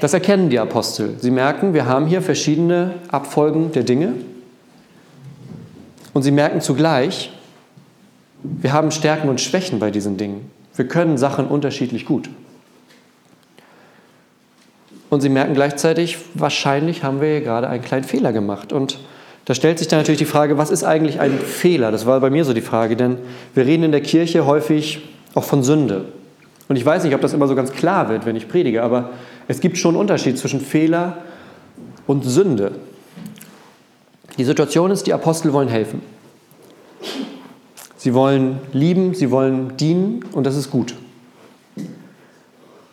Das 0.00 0.14
erkennen 0.14 0.48
die 0.48 0.60
Apostel. 0.60 1.16
Sie 1.18 1.32
merken, 1.32 1.74
wir 1.74 1.86
haben 1.86 2.06
hier 2.06 2.22
verschiedene 2.22 2.94
Abfolgen 3.08 3.72
der 3.72 3.82
Dinge. 3.82 4.14
Und 6.14 6.22
sie 6.22 6.30
merken 6.30 6.60
zugleich, 6.60 7.32
wir 8.42 8.72
haben 8.72 8.92
Stärken 8.92 9.28
und 9.28 9.40
Schwächen 9.40 9.80
bei 9.80 9.90
diesen 9.90 10.16
Dingen. 10.16 10.50
Wir 10.76 10.86
können 10.86 11.18
Sachen 11.18 11.48
unterschiedlich 11.48 12.06
gut. 12.06 12.30
Und 15.10 15.20
sie 15.20 15.28
merken 15.28 15.54
gleichzeitig, 15.54 16.18
wahrscheinlich 16.34 17.02
haben 17.02 17.20
wir 17.20 17.28
hier 17.28 17.40
gerade 17.40 17.68
einen 17.68 17.82
kleinen 17.82 18.04
Fehler 18.04 18.32
gemacht. 18.32 18.72
Und 18.72 18.98
da 19.46 19.54
stellt 19.54 19.78
sich 19.78 19.88
dann 19.88 20.00
natürlich 20.00 20.18
die 20.18 20.26
Frage, 20.26 20.58
was 20.58 20.70
ist 20.70 20.84
eigentlich 20.84 21.20
ein 21.20 21.38
Fehler? 21.38 21.90
Das 21.90 22.04
war 22.04 22.20
bei 22.20 22.28
mir 22.28 22.44
so 22.44 22.52
die 22.52 22.60
Frage, 22.60 22.96
denn 22.96 23.16
wir 23.54 23.64
reden 23.64 23.84
in 23.84 23.92
der 23.92 24.02
Kirche 24.02 24.44
häufig 24.44 25.00
auch 25.34 25.44
von 25.44 25.62
Sünde. 25.62 26.06
Und 26.68 26.76
ich 26.76 26.84
weiß 26.84 27.04
nicht, 27.04 27.14
ob 27.14 27.22
das 27.22 27.32
immer 27.32 27.48
so 27.48 27.54
ganz 27.54 27.72
klar 27.72 28.10
wird, 28.10 28.26
wenn 28.26 28.36
ich 28.36 28.48
predige, 28.48 28.82
aber 28.82 29.10
es 29.46 29.60
gibt 29.60 29.78
schon 29.78 29.94
einen 29.94 30.02
Unterschied 30.02 30.38
zwischen 30.38 30.60
Fehler 30.60 31.18
und 32.06 32.24
Sünde. 32.24 32.72
Die 34.36 34.44
Situation 34.44 34.90
ist, 34.90 35.06
die 35.06 35.14
Apostel 35.14 35.54
wollen 35.54 35.68
helfen. 35.68 36.02
Sie 37.96 38.12
wollen 38.12 38.58
lieben, 38.72 39.14
sie 39.14 39.30
wollen 39.30 39.76
dienen 39.78 40.24
und 40.32 40.44
das 40.44 40.56
ist 40.56 40.70
gut. 40.70 40.94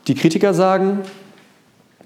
Die 0.07 0.15
Kritiker 0.15 0.53
sagen, 0.53 1.01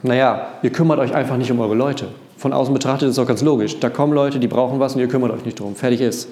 naja, 0.03 0.48
ihr 0.62 0.72
kümmert 0.72 1.00
euch 1.00 1.13
einfach 1.13 1.38
nicht 1.38 1.51
um 1.51 1.60
eure 1.60 1.75
Leute. 1.75 2.08
Von 2.38 2.53
außen 2.53 2.74
betrachtet 2.74 3.10
ist 3.10 3.18
es 3.18 3.20
auch 3.20 3.27
ganz 3.27 3.41
logisch. 3.41 3.79
Da 3.79 3.89
kommen 3.89 4.13
Leute, 4.13 4.39
die 4.39 4.48
brauchen 4.48 4.79
was 4.79 4.96
und 4.96 5.01
ihr 5.01 5.08
kümmert 5.08 5.32
euch 5.32 5.44
nicht 5.44 5.60
drum. 5.60 5.75
Fertig 5.75 6.00
ist. 6.01 6.29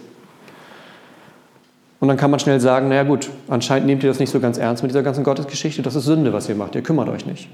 Und 2.00 2.08
dann 2.08 2.18
kann 2.18 2.32
man 2.32 2.40
schnell 2.40 2.60
sagen, 2.60 2.90
naja 2.90 3.04
gut, 3.04 3.30
anscheinend 3.48 3.88
nehmt 3.88 4.04
ihr 4.04 4.10
das 4.10 4.20
nicht 4.20 4.30
so 4.30 4.40
ganz 4.40 4.58
ernst 4.58 4.84
mit 4.84 4.92
dieser 4.92 5.04
ganzen 5.04 5.24
Gottesgeschichte. 5.24 5.82
Das 5.82 5.96
ist 5.96 6.06
Sünde, 6.06 6.32
was 6.32 6.48
ihr 6.48 6.56
macht. 6.56 6.76
Ihr 6.76 6.84
kümmert 6.84 7.10
euch 7.10 7.26
nicht. 7.26 7.50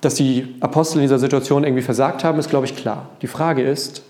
Dass 0.00 0.14
die 0.14 0.54
Apostel 0.60 0.98
in 0.98 1.02
dieser 1.02 1.18
Situation 1.18 1.64
irgendwie 1.64 1.82
versagt 1.82 2.24
haben, 2.24 2.38
ist, 2.38 2.50
glaube 2.50 2.66
ich, 2.66 2.76
klar. 2.76 3.08
Die 3.22 3.26
Frage 3.26 3.62
ist, 3.62 4.02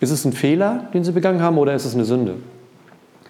ist 0.00 0.10
es 0.10 0.24
ein 0.24 0.32
Fehler, 0.32 0.88
den 0.94 1.04
sie 1.04 1.12
begangen 1.12 1.42
haben, 1.42 1.58
oder 1.58 1.74
ist 1.74 1.84
es 1.84 1.94
eine 1.94 2.04
Sünde? 2.04 2.34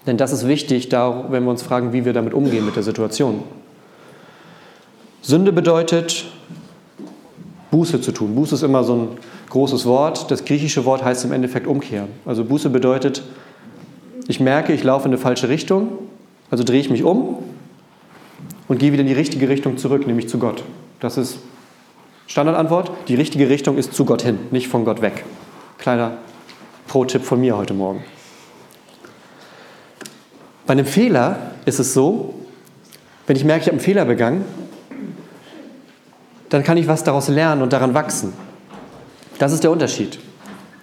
Denn 0.07 0.17
das 0.17 0.33
ist 0.33 0.49
wichtig, 0.49 0.91
wenn 0.91 1.45
wir 1.45 1.51
uns 1.51 1.63
fragen, 1.63 1.93
wie 1.93 2.05
wir 2.05 2.13
damit 2.13 2.33
umgehen 2.33 2.65
mit 2.65 2.77
der 2.77 2.83
Situation. 2.83 3.45
Sünde 5.23 5.53
bedeutet, 5.53 6.27
Buße 7.71 8.01
zu 8.01 8.13
tun. 8.13 8.35
Buße 8.35 8.57
ist 8.57 8.63
immer 8.63 8.83
so 8.83 8.95
ein 8.95 9.09
großes 9.49 9.87
Wort. 9.87 10.31
Das 10.31 10.45
griechische 10.45 10.85
Wort 10.85 11.05
heißt 11.05 11.25
im 11.25 11.33
Endeffekt 11.33 11.67
umkehren. 11.67 12.09
Also 12.27 12.45
Buße 12.45 12.69
bedeutet, 12.71 13.23
ich 14.27 14.41
merke, 14.41 14.73
ich 14.73 14.83
laufe 14.83 15.07
in 15.07 15.13
eine 15.13 15.19
falsche 15.19 15.49
Richtung, 15.49 15.93
also 16.51 16.65
drehe 16.65 16.81
ich 16.81 16.91
mich 16.91 17.05
um 17.05 17.39
und 18.69 18.79
gehe 18.79 18.93
wieder 18.93 19.03
in 19.03 19.07
die 19.07 19.15
richtige 19.15 19.49
Richtung 19.49 19.79
zurück, 19.79 20.07
nämlich 20.07 20.29
zu 20.29 20.39
Gott. 20.39 20.65
Das 21.01 21.17
ist 21.17 21.39
Standardantwort. 22.27 22.91
Die 23.09 23.15
richtige 23.15 23.49
Richtung 23.49 23.79
ist 23.79 23.95
zu 23.95 24.05
Gott 24.05 24.23
hin, 24.23 24.39
nicht 24.51 24.69
von 24.69 24.85
Gott 24.85 25.03
weg. 25.03 25.25
Kleiner 25.79 26.19
Pro-Tipp 26.89 27.23
von 27.23 27.41
mir 27.41 27.57
heute 27.57 27.75
Morgen. 27.75 28.05
Bei 30.67 30.73
einem 30.73 30.87
Fehler 30.87 31.53
ist 31.65 31.79
es 31.79 31.95
so, 31.95 32.35
wenn 33.27 33.37
ich 33.37 33.45
merke, 33.45 33.63
ich 33.63 33.67
habe 33.67 33.77
einen 33.77 33.85
Fehler 33.85 34.05
begangen, 34.05 34.45
dann 36.53 36.63
kann 36.63 36.77
ich 36.77 36.87
was 36.87 37.03
daraus 37.03 37.29
lernen 37.29 37.63
und 37.63 37.73
daran 37.73 37.95
wachsen. 37.95 38.35
Das 39.39 39.55
ist 39.55 39.65
der 39.65 39.71
Unterschied. 39.71 40.19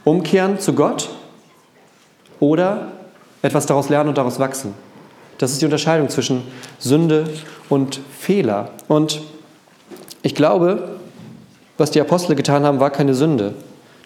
Umkehren 0.03 0.59
zu 0.59 0.73
Gott 0.73 1.09
oder 2.39 2.87
etwas 3.43 3.67
daraus 3.67 3.87
lernen 3.87 4.09
und 4.09 4.17
daraus 4.17 4.39
wachsen. 4.39 4.73
Das 5.37 5.51
ist 5.51 5.61
die 5.61 5.65
Unterscheidung 5.65 6.09
zwischen 6.09 6.41
Sünde 6.79 7.29
und 7.69 8.01
Fehler. 8.17 8.71
Und 8.87 9.21
ich 10.23 10.33
glaube, 10.33 10.97
was 11.77 11.91
die 11.91 12.01
Apostel 12.01 12.35
getan 12.35 12.63
haben, 12.63 12.79
war 12.79 12.89
keine 12.89 13.13
Sünde. 13.13 13.53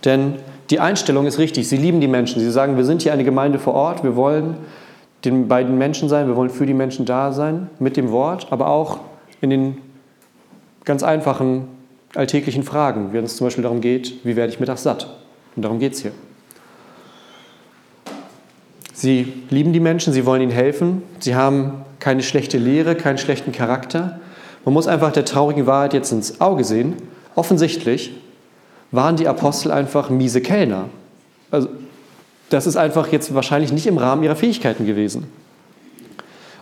Denn 0.04 0.36
die 0.70 0.82
Einstellung 0.82 1.26
ist 1.26 1.40
richtig. 1.40 1.70
Sie 1.70 1.78
lieben 1.78 2.02
die 2.02 2.10
Menschen. 2.10 2.42
Sie 2.42 2.52
sagen, 2.52 2.76
wir 2.76 2.84
sind 2.84 3.04
hier 3.04 3.14
eine 3.14 3.24
Gemeinde 3.24 3.58
vor 3.58 3.74
Ort. 3.74 4.04
Wir 4.04 4.18
wollen 4.18 4.58
den 5.24 5.48
beiden 5.48 5.78
Menschen 5.78 6.10
sein. 6.10 6.28
Wir 6.28 6.36
wollen 6.36 6.50
für 6.50 6.66
die 6.66 6.74
Menschen 6.74 7.06
da 7.06 7.32
sein 7.32 7.70
mit 7.80 7.96
dem 7.96 8.12
Wort, 8.12 8.48
aber 8.52 8.68
auch 8.68 9.00
in 9.40 9.50
den 9.50 9.78
ganz 10.86 11.04
einfachen 11.04 11.68
alltäglichen 12.16 12.64
Fragen, 12.64 13.14
wenn 13.14 13.26
es 13.26 13.38
zum 13.38 13.48
Beispiel 13.48 13.64
darum 13.64 13.82
geht, 13.82 14.26
wie 14.26 14.36
werde 14.36 14.52
ich 14.52 14.60
mittags 14.60 14.84
satt? 14.84 15.08
Und 15.56 15.64
darum 15.64 15.80
geht 15.80 15.94
es 15.94 16.02
hier. 16.02 16.12
Sie 18.94 19.34
lieben 19.50 19.74
die 19.74 19.80
Menschen, 19.80 20.14
sie 20.14 20.26
wollen 20.26 20.42
ihnen 20.42 20.52
helfen, 20.52 21.02
sie 21.20 21.36
haben 21.36 21.84
keine 22.00 22.22
schlechte 22.22 22.58
Lehre, 22.58 22.96
keinen 22.96 23.18
schlechten 23.18 23.52
Charakter. 23.52 24.20
Man 24.66 24.74
muss 24.74 24.88
einfach 24.88 25.12
der 25.12 25.26
traurigen 25.26 25.66
Wahrheit 25.66 25.94
jetzt 25.94 26.12
ins 26.12 26.40
Auge 26.40 26.64
sehen. 26.64 26.96
Offensichtlich 27.36 28.14
waren 28.92 29.16
die 29.16 29.28
Apostel 29.28 29.72
einfach 29.72 30.10
miese 30.10 30.42
Kellner. 30.42 30.90
Also, 31.50 31.70
das 32.50 32.68
ist 32.68 32.78
einfach 32.78 33.12
jetzt 33.12 33.34
wahrscheinlich 33.34 33.72
nicht 33.72 33.88
im 33.88 33.98
Rahmen 33.98 34.24
ihrer 34.24 34.36
Fähigkeiten 34.36 34.86
gewesen. 34.86 35.26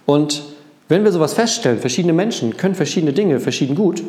Und 0.06 0.44
wenn 0.92 1.06
wir 1.06 1.14
sowas 1.14 1.34
feststellen, 1.34 1.80
verschiedene 1.80 2.12
Menschen 2.12 2.58
können 2.58 2.76
verschiedene 2.76 3.14
Dinge 3.14 3.40
verschieden 3.40 3.76
gut 3.76 4.04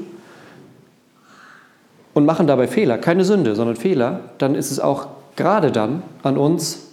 und 2.13 2.27
machen 2.27 2.49
dabei 2.49 2.67
Fehler, 2.67 2.99
keine 2.99 3.25
Sünde, 3.25 3.55
sondern 3.55 3.77
Fehler, 3.77 4.21
dann 4.39 4.57
ist 4.57 4.73
es 4.73 4.81
auch 4.81 5.07
gerade 5.37 5.71
dann 5.71 6.03
an 6.25 6.37
uns, 6.37 6.89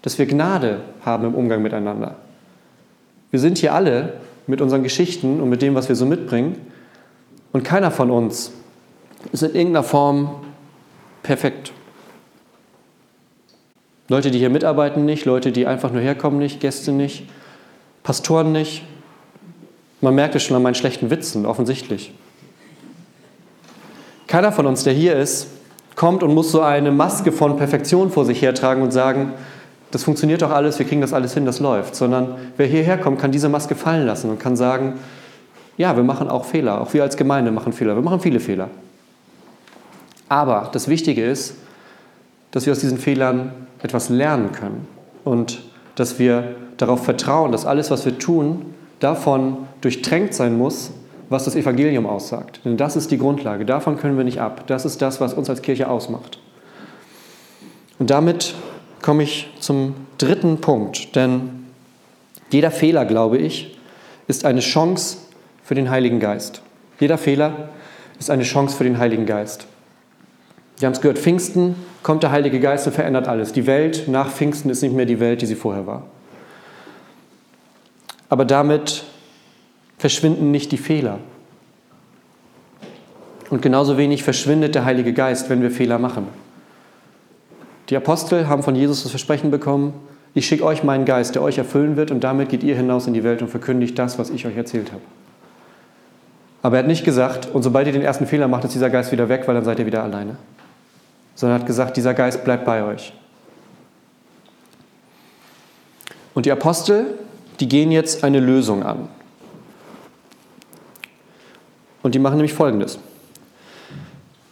dass 0.00 0.18
wir 0.18 0.24
Gnade 0.24 0.80
haben 1.04 1.26
im 1.26 1.34
Umgang 1.34 1.60
miteinander. 1.60 2.16
Wir 3.30 3.38
sind 3.38 3.58
hier 3.58 3.74
alle 3.74 4.14
mit 4.46 4.62
unseren 4.62 4.82
Geschichten 4.82 5.42
und 5.42 5.50
mit 5.50 5.60
dem, 5.60 5.74
was 5.74 5.90
wir 5.90 5.96
so 5.96 6.06
mitbringen 6.06 6.56
und 7.52 7.64
keiner 7.64 7.90
von 7.90 8.10
uns 8.10 8.50
ist 9.30 9.42
in 9.42 9.54
irgendeiner 9.54 9.84
Form 9.84 10.36
perfekt. 11.22 11.70
Leute, 14.08 14.30
die 14.30 14.38
hier 14.38 14.48
mitarbeiten, 14.48 15.04
nicht, 15.04 15.26
Leute, 15.26 15.52
die 15.52 15.66
einfach 15.66 15.92
nur 15.92 16.00
herkommen, 16.00 16.38
nicht, 16.38 16.60
Gäste 16.60 16.92
nicht, 16.92 17.28
Pastoren 18.02 18.50
nicht, 18.50 18.84
man 20.00 20.14
merkt 20.14 20.34
es 20.34 20.42
schon 20.42 20.56
an 20.56 20.62
meinen 20.62 20.74
schlechten 20.74 21.10
Witzen, 21.10 21.46
offensichtlich. 21.46 22.12
Keiner 24.26 24.52
von 24.52 24.66
uns, 24.66 24.84
der 24.84 24.92
hier 24.92 25.16
ist, 25.16 25.48
kommt 25.96 26.22
und 26.22 26.34
muss 26.34 26.50
so 26.50 26.60
eine 26.60 26.90
Maske 26.90 27.32
von 27.32 27.56
Perfektion 27.56 28.10
vor 28.10 28.24
sich 28.24 28.42
hertragen 28.42 28.82
und 28.82 28.90
sagen, 28.90 29.32
das 29.90 30.02
funktioniert 30.02 30.42
doch 30.42 30.50
alles, 30.50 30.78
wir 30.78 30.86
kriegen 30.86 31.00
das 31.00 31.12
alles 31.12 31.34
hin, 31.34 31.46
das 31.46 31.60
läuft. 31.60 31.94
Sondern 31.94 32.34
wer 32.56 32.66
hierher 32.66 32.98
kommt, 32.98 33.20
kann 33.20 33.30
diese 33.30 33.48
Maske 33.48 33.76
fallen 33.76 34.06
lassen 34.06 34.28
und 34.30 34.40
kann 34.40 34.56
sagen, 34.56 34.94
ja, 35.76 35.96
wir 35.96 36.02
machen 36.02 36.28
auch 36.28 36.44
Fehler, 36.44 36.80
auch 36.80 36.92
wir 36.94 37.02
als 37.02 37.16
Gemeinde 37.16 37.50
machen 37.50 37.72
Fehler, 37.72 37.94
wir 37.94 38.02
machen 38.02 38.20
viele 38.20 38.40
Fehler. 38.40 38.70
Aber 40.28 40.70
das 40.72 40.88
Wichtige 40.88 41.24
ist, 41.24 41.54
dass 42.50 42.66
wir 42.66 42.72
aus 42.72 42.80
diesen 42.80 42.98
Fehlern 42.98 43.52
etwas 43.82 44.08
lernen 44.08 44.52
können 44.52 44.88
und 45.24 45.60
dass 45.94 46.18
wir 46.18 46.56
darauf 46.76 47.04
vertrauen, 47.04 47.52
dass 47.52 47.66
alles, 47.66 47.90
was 47.90 48.04
wir 48.04 48.18
tun, 48.18 48.74
davon 49.00 49.68
durchtränkt 49.84 50.34
sein 50.34 50.56
muss, 50.56 50.90
was 51.28 51.44
das 51.44 51.56
Evangelium 51.56 52.06
aussagt. 52.06 52.60
Denn 52.64 52.76
das 52.76 52.96
ist 52.96 53.10
die 53.10 53.18
Grundlage. 53.18 53.64
Davon 53.64 53.98
können 53.98 54.16
wir 54.16 54.24
nicht 54.24 54.40
ab. 54.40 54.64
Das 54.66 54.84
ist 54.84 55.02
das, 55.02 55.20
was 55.20 55.34
uns 55.34 55.50
als 55.50 55.62
Kirche 55.62 55.88
ausmacht. 55.88 56.38
Und 57.98 58.10
damit 58.10 58.54
komme 59.02 59.22
ich 59.22 59.50
zum 59.60 59.94
dritten 60.18 60.60
Punkt. 60.60 61.14
Denn 61.16 61.66
jeder 62.50 62.70
Fehler, 62.70 63.04
glaube 63.04 63.38
ich, 63.38 63.76
ist 64.26 64.44
eine 64.44 64.60
Chance 64.60 65.18
für 65.62 65.74
den 65.74 65.90
Heiligen 65.90 66.20
Geist. 66.20 66.62
Jeder 66.98 67.18
Fehler 67.18 67.68
ist 68.18 68.30
eine 68.30 68.44
Chance 68.44 68.76
für 68.76 68.84
den 68.84 68.98
Heiligen 68.98 69.26
Geist. 69.26 69.66
Wir 70.78 70.86
haben 70.86 70.94
es 70.94 71.00
gehört, 71.00 71.18
Pfingsten 71.18 71.76
kommt 72.02 72.22
der 72.22 72.30
Heilige 72.30 72.60
Geist 72.60 72.86
und 72.86 72.92
verändert 72.92 73.28
alles. 73.28 73.52
Die 73.52 73.66
Welt 73.66 74.08
nach 74.08 74.30
Pfingsten 74.30 74.70
ist 74.70 74.82
nicht 74.82 74.94
mehr 74.94 75.06
die 75.06 75.20
Welt, 75.20 75.42
die 75.42 75.46
sie 75.46 75.54
vorher 75.54 75.86
war. 75.86 76.04
Aber 78.28 78.44
damit 78.44 79.04
verschwinden 79.98 80.50
nicht 80.50 80.72
die 80.72 80.78
Fehler. 80.78 81.18
Und 83.50 83.62
genauso 83.62 83.96
wenig 83.98 84.22
verschwindet 84.22 84.74
der 84.74 84.84
Heilige 84.84 85.12
Geist, 85.12 85.50
wenn 85.50 85.62
wir 85.62 85.70
Fehler 85.70 85.98
machen. 85.98 86.26
Die 87.88 87.96
Apostel 87.96 88.48
haben 88.48 88.62
von 88.62 88.74
Jesus 88.74 89.02
das 89.02 89.10
Versprechen 89.10 89.50
bekommen, 89.50 89.94
ich 90.34 90.46
schicke 90.46 90.64
euch 90.64 90.82
meinen 90.82 91.04
Geist, 91.04 91.36
der 91.36 91.42
euch 91.42 91.58
erfüllen 91.58 91.96
wird 91.96 92.10
und 92.10 92.24
damit 92.24 92.48
geht 92.48 92.64
ihr 92.64 92.74
hinaus 92.74 93.06
in 93.06 93.14
die 93.14 93.22
Welt 93.22 93.40
und 93.40 93.48
verkündigt 93.48 93.96
das, 93.98 94.18
was 94.18 94.30
ich 94.30 94.46
euch 94.46 94.56
erzählt 94.56 94.90
habe. 94.90 95.02
Aber 96.60 96.76
er 96.76 96.78
hat 96.80 96.88
nicht 96.88 97.04
gesagt, 97.04 97.46
und 97.52 97.62
sobald 97.62 97.86
ihr 97.86 97.92
den 97.92 98.02
ersten 98.02 98.26
Fehler 98.26 98.48
macht, 98.48 98.64
ist 98.64 98.74
dieser 98.74 98.90
Geist 98.90 99.12
wieder 99.12 99.28
weg, 99.28 99.42
weil 99.46 99.54
dann 99.54 99.64
seid 99.64 99.78
ihr 99.78 99.86
wieder 99.86 100.02
alleine. 100.02 100.36
Sondern 101.34 101.58
er 101.58 101.60
hat 101.60 101.66
gesagt, 101.66 101.96
dieser 101.96 102.14
Geist 102.14 102.42
bleibt 102.42 102.64
bei 102.64 102.82
euch. 102.82 103.12
Und 106.32 106.46
die 106.46 106.52
Apostel, 106.52 107.06
die 107.60 107.68
gehen 107.68 107.92
jetzt 107.92 108.24
eine 108.24 108.40
Lösung 108.40 108.82
an. 108.82 109.08
Und 112.04 112.14
die 112.14 112.18
machen 112.18 112.36
nämlich 112.36 112.52
Folgendes. 112.52 112.98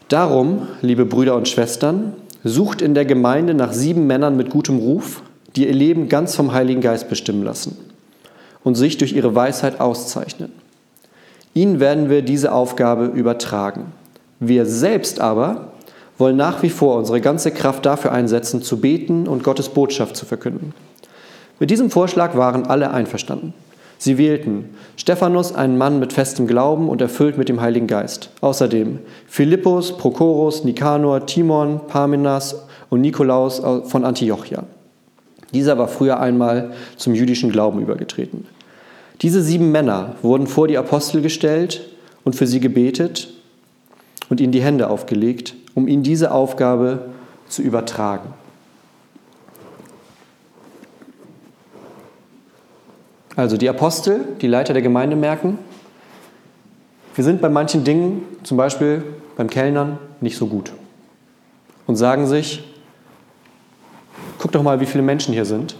Darum, 0.09 0.69
liebe 0.81 1.05
Brüder 1.05 1.37
und 1.37 1.49
Schwestern, 1.49 2.15
sucht 2.43 2.81
in 2.81 2.95
der 2.95 3.05
Gemeinde 3.05 3.53
nach 3.53 3.75
sieben 3.75 4.07
Männern 4.07 4.39
mit 4.39 4.49
gutem 4.49 4.79
Ruf, 4.79 5.23
die 5.55 5.67
ihr 5.67 5.75
Leben 5.75 6.09
ganz 6.09 6.35
vom 6.35 6.55
Heiligen 6.55 6.81
Geist 6.81 7.11
bestimmen 7.11 7.45
lassen 7.45 7.77
und 8.65 8.75
sich 8.77 8.97
durch 8.97 9.13
ihre 9.13 9.35
Weisheit 9.35 9.81
auszeichnen. 9.81 10.51
Ihnen 11.53 11.79
werden 11.79 12.09
wir 12.09 12.23
diese 12.23 12.53
Aufgabe 12.53 13.05
übertragen. 13.05 13.93
Wir 14.41 14.65
selbst 14.65 15.21
aber 15.21 15.73
wollen 16.17 16.39
nach 16.39 16.63
wie 16.63 16.71
vor 16.71 16.97
unsere 16.97 17.21
ganze 17.21 17.51
Kraft 17.51 17.85
dafür 17.85 18.13
einsetzen, 18.13 18.63
zu 18.63 18.81
beten 18.81 19.29
und 19.29 19.45
Gottes 19.45 19.69
Botschaft 19.69 20.17
zu 20.17 20.25
verkünden. 20.25 20.73
Mit 21.61 21.71
diesem 21.71 21.91
Vorschlag 21.91 22.35
waren 22.35 22.65
alle 22.65 22.93
einverstanden. 22.93 23.53
Sie 24.03 24.19
wählten 24.19 24.71
Stephanus, 24.97 25.55
einen 25.55 25.79
Mann 25.79 26.01
mit 26.01 26.13
festem 26.13 26.49
Glauben 26.49 26.89
und 26.89 27.01
erfüllt 27.01 27.39
mit 27.39 27.49
dem 27.49 27.61
Heiligen 27.61 27.87
Geist. 27.87 28.31
Außerdem 28.41 28.99
Philippus, 29.29 29.97
Prochorus, 29.97 30.65
Nikanor, 30.65 31.25
Timon, 31.27 31.87
Parmenas 31.87 32.67
und 32.91 33.01
Nikolaus 33.01 33.63
von 33.85 34.05
Antiochia. 34.05 34.65
Dieser 35.55 35.79
war 35.79 35.87
früher 35.87 36.19
einmal 36.19 36.73
zum 36.97 37.15
jüdischen 37.15 37.53
Glauben 37.53 37.81
übergetreten. 37.81 38.45
Diese 39.21 39.41
sieben 39.41 39.71
Männer 39.71 40.17
wurden 40.21 40.49
vor 40.49 40.67
die 40.67 40.79
Apostel 40.79 41.23
gestellt 41.23 41.89
und 42.25 42.35
für 42.35 42.49
sie 42.49 42.59
gebetet 42.59 43.33
und 44.29 44.41
ihnen 44.41 44.51
die 44.51 44.63
Hände 44.63 44.91
aufgelegt, 44.91 45.55
um 45.77 45.87
ihnen 45.87 46.03
diese 46.03 46.33
Aufgabe 46.33 47.05
zu 47.47 47.63
übertragen. 47.63 48.35
Also 53.37 53.57
die 53.57 53.69
Apostel, 53.69 54.25
die 54.41 54.47
Leiter 54.47 54.73
der 54.73 54.83
Gemeinde 54.83 55.17
merken, 55.17 55.59
wir 57.15 57.25
sind 57.25 57.41
bei 57.41 57.49
manchen 57.49 57.85
Dingen, 57.85 58.23
zum 58.43 58.57
Beispiel 58.57 59.05
beim 59.37 59.49
Kellnern, 59.49 59.99
nicht 60.21 60.37
so 60.37 60.47
gut. 60.47 60.73
Und 61.87 61.97
sagen 61.97 62.27
sich, 62.27 62.65
guck 64.39 64.53
doch 64.53 64.63
mal, 64.63 64.81
wie 64.81 64.87
viele 64.87 65.03
Menschen 65.03 65.35
hier 65.35 65.45
sind, 65.45 65.77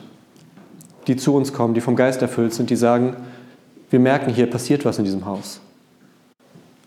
die 1.07 1.17
zu 1.17 1.35
uns 1.35 1.53
kommen, 1.53 1.75
die 1.75 1.81
vom 1.81 1.97
Geist 1.97 2.23
erfüllt 2.23 2.55
sind, 2.55 2.71
die 2.71 2.77
sagen, 2.77 3.17
wir 3.91 4.01
merken, 4.01 4.33
hier 4.33 4.49
passiert 4.49 4.85
was 4.85 4.99
in 4.99 5.05
diesem 5.05 5.27
Haus. 5.27 5.61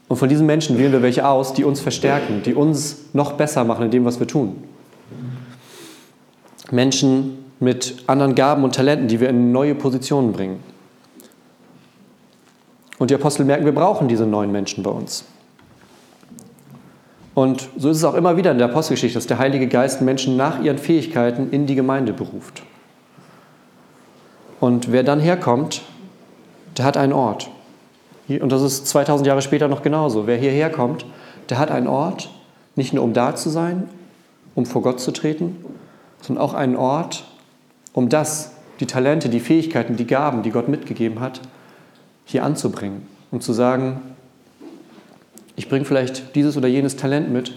Und 0.08 0.18
von 0.18 0.30
diesen 0.30 0.46
Menschen 0.46 0.78
wählen 0.78 0.92
wir 0.92 1.02
welche 1.02 1.28
aus, 1.28 1.54
die 1.54 1.64
uns 1.64 1.80
verstärken, 1.80 2.44
die 2.44 2.54
uns 2.54 2.98
noch 3.14 3.34
besser 3.34 3.64
machen 3.64 3.86
in 3.86 3.92
dem, 3.92 4.06
was 4.06 4.20
wir 4.20 4.28
tun. 4.28 4.64
Menschen, 6.72 7.45
mit 7.60 8.04
anderen 8.08 8.36
Gaben 8.36 8.64
und 8.64 8.76
Talenten, 8.76 9.08
die 9.08 9.20
wir 9.20 9.30
in 9.30 9.52
neue 9.52 9.76
Positionen 9.76 10.34
bringen. 10.34 10.64
Und 12.98 13.12
die 13.12 13.16
Apostel 13.16 13.46
merken, 13.46 13.66
wir 13.66 13.74
brauchen 13.76 14.08
diese 14.08 14.26
neuen 14.26 14.52
Menschen 14.52 14.84
bei 14.84 14.92
uns. 14.92 15.26
Und 17.34 17.70
so 17.78 17.90
ist 17.90 17.98
es 17.98 18.04
auch 18.06 18.14
immer 18.14 18.38
wieder 18.38 18.52
in 18.52 18.58
der 18.58 18.70
Apostelgeschichte, 18.70 19.18
dass 19.18 19.28
der 19.28 19.38
Heilige 19.38 19.68
Geist 19.68 20.02
Menschen 20.02 20.38
nach 20.38 20.62
ihren 20.62 20.78
Fähigkeiten 20.78 21.50
in 21.52 21.68
die 21.68 21.76
Gemeinde 21.76 22.14
beruft. 22.14 22.64
Und 24.62 24.92
wer 24.92 25.04
dann 25.04 25.20
herkommt, 25.20 25.82
der 26.78 26.86
hat 26.86 26.96
einen 26.96 27.12
Ort. 27.12 27.50
Und 28.30 28.52
das 28.52 28.62
ist 28.62 28.88
2000 28.88 29.28
Jahre 29.28 29.42
später 29.42 29.68
noch 29.68 29.82
genauso. 29.82 30.28
Wer 30.28 30.38
hierher 30.38 30.72
kommt, 30.72 31.06
der 31.50 31.60
hat 31.60 31.72
einen 31.72 31.88
Ort, 31.88 32.30
nicht 32.76 32.94
nur 32.94 33.04
um 33.04 33.14
da 33.14 33.36
zu 33.36 33.50
sein, 33.50 33.90
um 34.56 34.66
vor 34.66 34.82
Gott 34.82 35.02
zu 35.02 35.12
treten, 35.12 35.58
sondern 36.22 36.44
auch 36.44 36.54
einen 36.54 36.78
Ort, 36.78 37.26
um 37.96 38.10
das, 38.10 38.52
die 38.82 38.86
Talente, 38.86 39.30
die 39.30 39.40
Fähigkeiten, 39.40 39.96
die 39.96 40.06
Gaben, 40.06 40.44
die 40.44 40.52
Gott 40.52 40.68
mitgegeben 40.68 41.22
hat, 41.22 41.40
hier 42.26 42.44
anzubringen. 42.44 43.08
Um 43.32 43.40
zu 43.40 43.54
sagen, 43.54 44.02
ich 45.56 45.70
bringe 45.70 45.86
vielleicht 45.86 46.36
dieses 46.36 46.58
oder 46.58 46.68
jenes 46.68 46.98
Talent 46.98 47.32
mit 47.32 47.56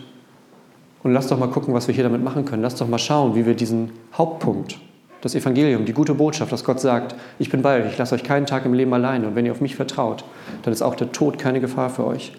und 1.02 1.12
lass 1.12 1.26
doch 1.26 1.38
mal 1.38 1.48
gucken, 1.48 1.74
was 1.74 1.88
wir 1.88 1.94
hier 1.94 2.04
damit 2.04 2.22
machen 2.22 2.44
können. 2.44 2.62
Lass 2.62 2.76
doch 2.76 2.86
mal 2.86 3.00
schauen, 3.00 3.34
wie 3.34 3.46
wir 3.46 3.54
diesen 3.54 3.90
Hauptpunkt, 4.16 4.78
das 5.22 5.34
Evangelium, 5.34 5.84
die 5.84 5.92
gute 5.92 6.14
Botschaft, 6.14 6.52
dass 6.52 6.62
Gott 6.62 6.78
sagt, 6.78 7.16
ich 7.40 7.50
bin 7.50 7.60
bei 7.62 7.82
euch, 7.82 7.90
ich 7.90 7.98
lasse 7.98 8.14
euch 8.14 8.22
keinen 8.22 8.46
Tag 8.46 8.64
im 8.64 8.74
Leben 8.74 8.94
alleine 8.94 9.26
und 9.26 9.34
wenn 9.34 9.44
ihr 9.44 9.50
auf 9.50 9.60
mich 9.60 9.74
vertraut, 9.74 10.24
dann 10.62 10.72
ist 10.72 10.82
auch 10.82 10.94
der 10.94 11.10
Tod 11.10 11.40
keine 11.40 11.60
Gefahr 11.60 11.90
für 11.90 12.06
euch. 12.06 12.32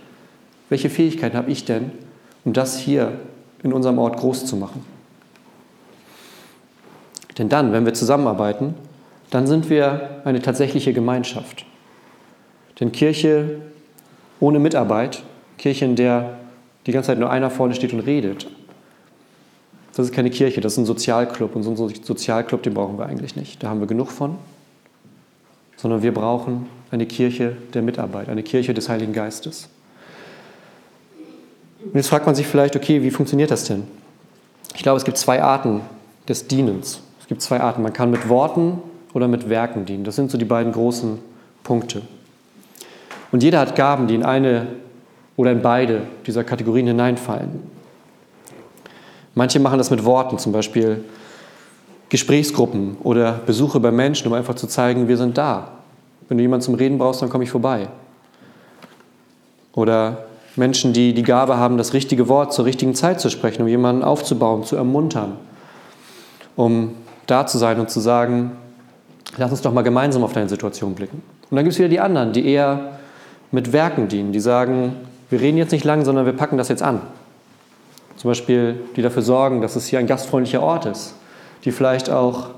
Welche 0.70 0.90
Fähigkeiten 0.90 1.36
habe 1.36 1.52
ich 1.52 1.66
denn, 1.66 1.92
um 2.46 2.54
das 2.54 2.78
hier 2.78 3.20
in 3.62 3.74
unserem 3.74 3.98
Ort 4.00 4.16
groß 4.16 4.46
zu 4.46 4.56
machen? 4.56 4.86
Denn 7.40 7.50
dann, 7.50 7.72
wenn 7.72 7.86
wir 7.86 7.94
zusammenarbeiten, 7.94 8.76
dann 9.32 9.48
sind 9.48 9.70
wir 9.70 10.22
eine 10.26 10.42
tatsächliche 10.42 10.94
Gemeinschaft. 10.94 11.66
Denn 12.80 12.92
Kirche 12.92 13.62
ohne 14.40 14.60
Mitarbeit, 14.60 15.24
Kirche, 15.58 15.86
in 15.86 15.96
der 15.96 16.38
die 16.86 16.92
ganze 16.92 17.08
Zeit 17.08 17.20
nur 17.20 17.30
einer 17.30 17.50
vorne 17.50 17.76
steht 17.76 17.94
und 17.94 18.02
redet, 18.02 18.48
das 19.96 20.08
ist 20.08 20.14
keine 20.14 20.30
Kirche, 20.30 20.62
das 20.62 20.74
ist 20.74 20.78
ein 20.78 20.86
Sozialclub. 20.86 21.56
Und 21.56 21.64
so 21.64 21.72
einen 21.72 22.04
Sozialclub, 22.04 22.64
den 22.64 22.74
brauchen 22.74 22.98
wir 22.98 23.06
eigentlich 23.06 23.36
nicht. 23.36 23.64
Da 23.64 23.70
haben 23.70 23.80
wir 23.80 23.88
genug 23.88 24.12
von. 24.12 24.38
Sondern 25.76 26.04
wir 26.04 26.14
brauchen 26.14 26.68
eine 26.92 27.06
Kirche 27.06 27.58
der 27.74 27.82
Mitarbeit, 27.82 28.30
eine 28.30 28.44
Kirche 28.44 28.74
des 28.74 28.90
Heiligen 28.90 29.14
Geistes. 29.14 29.70
Und 31.84 31.96
jetzt 31.96 32.08
fragt 32.10 32.26
man 32.26 32.36
sich 32.36 32.48
vielleicht, 32.48 32.76
okay, 32.76 33.02
wie 33.02 33.12
funktioniert 33.12 33.52
das 33.52 33.66
denn? 33.66 33.84
Ich 34.76 34.84
glaube, 34.84 34.98
es 34.98 35.06
gibt 35.06 35.18
zwei 35.18 35.42
Arten 35.42 35.82
des 36.28 36.48
Dienens. 36.48 37.02
Gibt 37.30 37.44
zwei 37.44 37.62
Arten. 37.62 37.84
Man 37.84 37.94
kann 37.94 38.10
mit 38.10 38.28
Worten 38.28 38.82
oder 39.14 39.28
mit 39.28 39.50
Werken 39.50 39.86
dienen. 39.86 40.04
Das 40.04 40.16
sind 40.16 40.32
so 40.32 40.38
die 40.38 40.46
beiden 40.46 40.74
großen 40.74 41.20
Punkte. 41.64 42.02
Und 43.32 43.44
jeder 43.44 43.60
hat 43.60 43.76
Gaben, 43.76 44.08
die 44.08 44.16
in 44.16 44.24
eine 44.24 44.66
oder 45.38 45.52
in 45.52 45.62
beide 45.62 46.02
dieser 46.26 46.44
Kategorien 46.44 46.88
hineinfallen. 46.88 47.62
Manche 49.36 49.60
machen 49.60 49.78
das 49.78 49.92
mit 49.92 50.04
Worten, 50.06 50.40
zum 50.40 50.52
Beispiel 50.52 51.04
Gesprächsgruppen 52.10 52.98
oder 53.04 53.34
Besuche 53.46 53.80
bei 53.80 53.92
Menschen, 53.92 54.28
um 54.28 54.34
einfach 54.34 54.56
zu 54.56 54.66
zeigen, 54.66 55.08
wir 55.08 55.16
sind 55.16 55.38
da. 55.38 55.74
Wenn 56.28 56.40
du 56.40 56.42
jemanden 56.42 56.66
zum 56.66 56.74
Reden 56.74 56.98
brauchst, 56.98 57.22
dann 57.22 57.30
komme 57.30 57.44
ich 57.44 57.52
vorbei. 57.52 57.90
Oder 59.74 60.26
Menschen, 60.56 60.94
die 60.94 61.14
die 61.14 61.22
Gabe 61.22 61.58
haben, 61.58 61.78
das 61.78 61.94
richtige 61.94 62.28
Wort 62.28 62.54
zur 62.54 62.66
richtigen 62.66 62.96
Zeit 62.96 63.22
zu 63.22 63.30
sprechen, 63.30 63.62
um 63.62 63.68
jemanden 63.68 64.04
aufzubauen, 64.04 64.64
zu 64.64 64.76
ermuntern, 64.76 65.38
um 66.56 66.96
da 67.30 67.46
zu 67.46 67.58
sein 67.58 67.80
und 67.80 67.90
zu 67.90 68.00
sagen, 68.00 68.52
lass 69.38 69.52
uns 69.52 69.62
doch 69.62 69.74
mal 69.74 69.82
gemeinsam 69.82 70.24
auf 70.24 70.34
deine 70.34 70.50
Situation 70.50 70.96
blicken. 70.96 71.22
Und 71.50 71.56
dann 71.56 71.64
gibt 71.64 71.74
es 71.74 71.80
wieder 71.80 71.90
die 71.90 72.00
anderen, 72.00 72.34
die 72.34 72.46
eher 72.46 73.00
mit 73.52 73.74
Werken 73.74 74.08
dienen, 74.08 74.32
die 74.32 74.40
sagen, 74.40 74.96
wir 75.30 75.42
reden 75.42 75.58
jetzt 75.58 75.72
nicht 75.72 75.86
lang, 75.86 76.06
sondern 76.06 76.26
wir 76.26 76.34
packen 76.34 76.58
das 76.58 76.70
jetzt 76.70 76.84
an. 76.84 77.02
Zum 78.18 78.30
Beispiel, 78.30 78.80
die 78.96 79.02
dafür 79.02 79.22
sorgen, 79.22 79.62
dass 79.62 79.76
es 79.76 79.88
hier 79.88 80.00
ein 80.00 80.08
gastfreundlicher 80.08 80.62
Ort 80.62 80.86
ist, 80.86 81.14
die 81.64 81.72
vielleicht 81.72 82.10
auch 82.10 82.50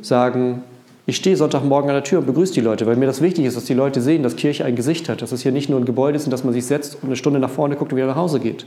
sagen, 0.00 0.62
ich 1.06 1.16
stehe 1.16 1.36
Sonntagmorgen 1.36 1.90
an 1.90 1.96
der 1.96 2.04
Tür 2.04 2.20
und 2.20 2.26
begrüße 2.26 2.54
die 2.54 2.60
Leute, 2.60 2.86
weil 2.86 2.96
mir 2.96 3.06
das 3.06 3.20
wichtig 3.20 3.44
ist, 3.44 3.56
dass 3.56 3.64
die 3.64 3.74
Leute 3.74 4.00
sehen, 4.00 4.22
dass 4.22 4.36
Kirche 4.36 4.64
ein 4.64 4.76
Gesicht 4.76 5.08
hat, 5.08 5.22
dass 5.22 5.32
es 5.32 5.42
hier 5.42 5.52
nicht 5.52 5.68
nur 5.68 5.78
ein 5.78 5.84
Gebäude 5.84 6.16
ist, 6.16 6.24
in 6.24 6.30
das 6.30 6.44
man 6.44 6.54
sich 6.54 6.64
setzt 6.64 6.94
und 6.96 7.06
eine 7.06 7.16
Stunde 7.16 7.40
nach 7.40 7.50
vorne 7.50 7.76
guckt 7.76 7.92
und 7.92 7.96
wieder 7.96 8.06
nach 8.06 8.16
Hause 8.16 8.40
geht, 8.40 8.64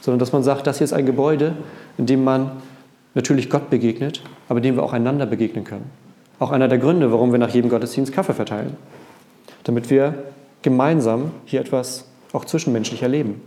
sondern 0.00 0.18
dass 0.18 0.32
man 0.32 0.42
sagt, 0.42 0.66
das 0.66 0.78
hier 0.78 0.84
ist 0.84 0.92
ein 0.92 1.06
Gebäude, 1.06 1.54
in 1.96 2.06
dem 2.06 2.22
man 2.22 2.52
natürlich 3.16 3.50
Gott 3.50 3.70
begegnet, 3.70 4.22
aber 4.48 4.60
dem 4.60 4.76
wir 4.76 4.84
auch 4.84 4.92
einander 4.92 5.26
begegnen 5.26 5.64
können. 5.64 5.90
Auch 6.38 6.52
einer 6.52 6.68
der 6.68 6.78
Gründe, 6.78 7.10
warum 7.10 7.32
wir 7.32 7.38
nach 7.38 7.48
jedem 7.48 7.70
Gottesdienst 7.70 8.12
Kaffee 8.12 8.34
verteilen, 8.34 8.76
damit 9.64 9.90
wir 9.90 10.14
gemeinsam 10.62 11.30
hier 11.46 11.60
etwas 11.60 12.04
auch 12.32 12.44
zwischenmenschlich 12.44 13.02
erleben. 13.02 13.40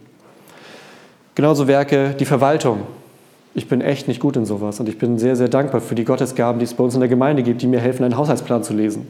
Genauso 1.35 1.67
Werke, 1.67 2.15
die 2.19 2.25
Verwaltung. 2.25 2.81
Ich 3.53 3.67
bin 3.67 3.81
echt 3.81 4.07
nicht 4.07 4.19
gut 4.19 4.35
in 4.37 4.45
sowas 4.45 4.79
und 4.79 4.89
ich 4.89 4.97
bin 4.97 5.19
sehr, 5.19 5.35
sehr 5.35 5.49
dankbar 5.49 5.81
für 5.81 5.95
die 5.95 6.03
Gottesgaben, 6.03 6.59
die 6.59 6.65
es 6.65 6.73
bei 6.73 6.83
uns 6.83 6.95
in 6.95 6.99
der 6.99 7.09
Gemeinde 7.09 7.43
gibt, 7.43 7.61
die 7.61 7.67
mir 7.67 7.79
helfen, 7.79 8.03
einen 8.03 8.17
Haushaltsplan 8.17 8.63
zu 8.63 8.73
lesen. 8.73 9.07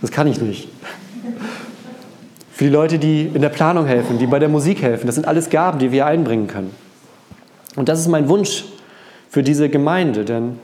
Das 0.00 0.10
kann 0.10 0.26
ich 0.26 0.40
nicht. 0.40 0.68
Für 2.52 2.64
die 2.64 2.70
Leute, 2.70 2.98
die 2.98 3.30
in 3.32 3.40
der 3.40 3.48
Planung 3.48 3.86
helfen, 3.86 4.18
die 4.18 4.26
bei 4.26 4.38
der 4.38 4.48
Musik 4.48 4.82
helfen, 4.82 5.06
das 5.06 5.16
sind 5.16 5.26
alles 5.26 5.50
Gaben, 5.50 5.78
die 5.78 5.90
wir 5.90 6.06
einbringen 6.06 6.48
können. 6.48 6.70
Und 7.76 7.88
das 7.88 7.98
ist 7.98 8.08
mein 8.08 8.28
Wunsch 8.28 8.64
für 9.32 9.42
diese 9.42 9.70
Gemeinde, 9.70 10.26
denn 10.26 10.58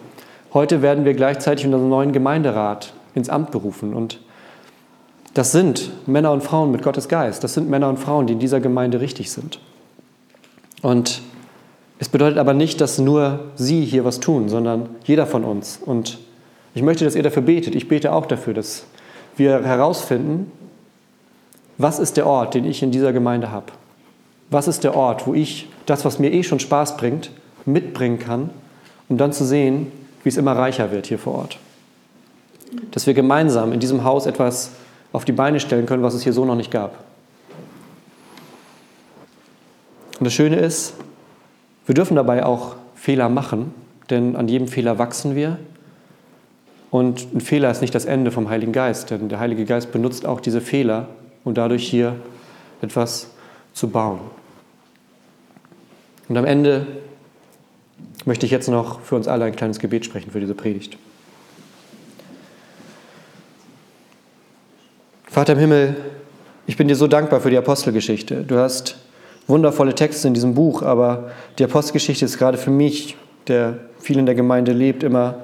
heute 0.52 0.83
werden 0.83 1.07
wir 1.07 1.14
gleichzeitig 1.14 1.64
unseren 1.64 1.88
neuen 1.88 2.12
Gemeinderat 2.12 2.92
ins 3.14 3.31
Amt 3.31 3.50
berufen 3.50 3.94
und 3.94 4.20
das 5.33 5.52
sind 5.52 5.90
Männer 6.07 6.33
und 6.33 6.42
Frauen 6.42 6.70
mit 6.70 6.83
Gottes 6.83 7.09
Geist. 7.09 7.42
Das 7.42 7.54
sind 7.54 7.70
Männer 7.70 7.88
und 7.88 7.96
Frauen, 7.96 8.26
die 8.26 8.35
in 8.35 8.38
dieser 8.38 8.61
Gemeinde 8.61 9.00
richtig 9.00 9.31
sind. 9.31 9.59
Und 10.83 11.22
es 11.98 12.11
bedeutet 12.11 12.37
aber 12.37 12.52
nicht, 12.52 12.83
dass 12.83 12.98
nur 12.98 13.40
sie 13.54 13.87
hier 13.87 14.04
was 14.04 14.20
tun, 14.20 14.50
sondern 14.50 14.90
jeder 15.04 15.26
von 15.26 15.44
uns. 15.44 15.81
Und 15.83 16.18
ich 16.74 16.83
möchte, 16.83 17.07
dass 17.07 17.14
ihr 17.14 17.22
dafür 17.22 17.42
betet. 17.42 17.74
Ich 17.74 17.88
bete 17.88 18.12
auch 18.12 18.26
dafür, 18.26 18.52
dass 18.52 18.85
wir 19.38 19.62
herausfinden, 19.62 20.52
was 21.78 21.98
ist 21.98 22.18
der 22.18 22.26
Ort, 22.26 22.52
den 22.52 22.66
ich 22.66 22.83
in 22.83 22.90
dieser 22.90 23.14
Gemeinde 23.14 23.50
habe? 23.50 23.72
Was 24.50 24.68
ist 24.68 24.85
der 24.85 24.94
Ort, 24.94 25.26
wo 25.26 25.33
ich 25.33 25.70
das, 25.87 26.04
was 26.04 26.18
mir 26.18 26.33
eh 26.33 26.42
schon 26.42 26.61
Spaß 26.61 26.98
bringt, 26.98 27.31
mitbringen 27.66 28.18
kann, 28.18 28.51
um 29.09 29.16
dann 29.16 29.33
zu 29.33 29.44
sehen, 29.44 29.90
wie 30.23 30.29
es 30.29 30.37
immer 30.37 30.53
reicher 30.53 30.90
wird 30.90 31.07
hier 31.07 31.18
vor 31.18 31.35
Ort? 31.35 31.59
Dass 32.90 33.07
wir 33.07 33.14
gemeinsam 33.14 33.73
in 33.73 33.81
diesem 33.81 34.05
Haus 34.05 34.27
etwas 34.27 34.73
auf 35.12 35.25
die 35.25 35.33
Beine 35.33 35.61
stellen 35.61 35.87
können, 35.87 36.03
was 36.03 36.14
es 36.14 36.23
hier 36.23 36.33
so 36.33 36.44
noch 36.44 36.55
nicht 36.55 36.71
gab. 36.71 37.05
Und 40.18 40.25
das 40.25 40.35
Schöne 40.35 40.57
ist, 40.57 40.94
wir 41.87 41.94
dürfen 41.94 42.16
dabei 42.16 42.44
auch 42.44 42.77
Fehler 42.94 43.29
machen, 43.29 43.73
denn 44.11 44.37
an 44.37 44.49
jedem 44.49 44.68
Fehler 44.68 44.99
wachsen 44.99 45.35
wir. 45.35 45.59
Und 46.90 47.35
ein 47.35 47.40
Fehler 47.40 47.71
ist 47.71 47.81
nicht 47.81 47.94
das 47.94 48.05
Ende 48.05 48.31
vom 48.31 48.49
Heiligen 48.49 48.73
Geist, 48.73 49.11
denn 49.11 49.29
der 49.29 49.38
Heilige 49.38 49.64
Geist 49.64 49.92
benutzt 49.92 50.27
auch 50.27 50.40
diese 50.40 50.61
Fehler, 50.61 51.09
um 51.44 51.55
dadurch 51.55 51.88
hier 51.88 52.16
etwas 52.83 53.31
zu 53.73 53.88
bauen. 53.88 54.21
Und 56.29 56.37
am 56.37 56.44
Ende 56.44 56.87
möchte 58.25 58.47
ich 58.47 58.53
jetzt 58.53 58.69
noch 58.69 59.01
für 59.01 59.17
uns 59.17 59.29
alle 59.29 59.45
ein 59.45 59.57
kleines 59.57 59.79
Gebet 59.79 60.05
sprechen 60.05 60.31
für 60.31 60.41
diese 60.41 60.55
Predigt. 60.55 60.99
Vater 65.25 65.53
im 65.53 65.59
Himmel, 65.59 65.97
ich 66.67 66.77
bin 66.77 66.89
dir 66.89 66.97
so 66.97 67.07
dankbar 67.07 67.41
für 67.41 67.51
die 67.51 67.57
Apostelgeschichte. 67.57 68.45
Du 68.45 68.59
hast 68.59 68.97
wundervolle 69.47 69.95
Texte 69.95 70.29
in 70.29 70.35
diesem 70.35 70.55
Buch, 70.55 70.83
aber 70.83 71.31
die 71.59 71.65
Apostelgeschichte 71.65 72.25
ist 72.25 72.39
gerade 72.39 72.59
für 72.59 72.71
mich, 72.71 73.17
der 73.47 73.79
viel 74.01 74.19
in 74.19 74.27
der 74.27 74.35
Gemeinde 74.35 74.73
lebt, 74.73 75.03
immer 75.03 75.37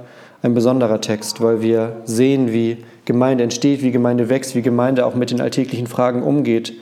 ein 0.42 0.52
besonderer 0.52 1.00
Text, 1.00 1.40
weil 1.40 1.62
wir 1.62 1.96
sehen, 2.04 2.52
wie 2.52 2.84
Gemeinde 3.06 3.44
entsteht, 3.44 3.82
wie 3.82 3.90
Gemeinde 3.90 4.28
wächst, 4.28 4.54
wie 4.54 4.62
Gemeinde 4.62 5.06
auch 5.06 5.14
mit 5.14 5.30
den 5.30 5.40
alltäglichen 5.40 5.86
Fragen 5.86 6.22
umgeht, 6.22 6.74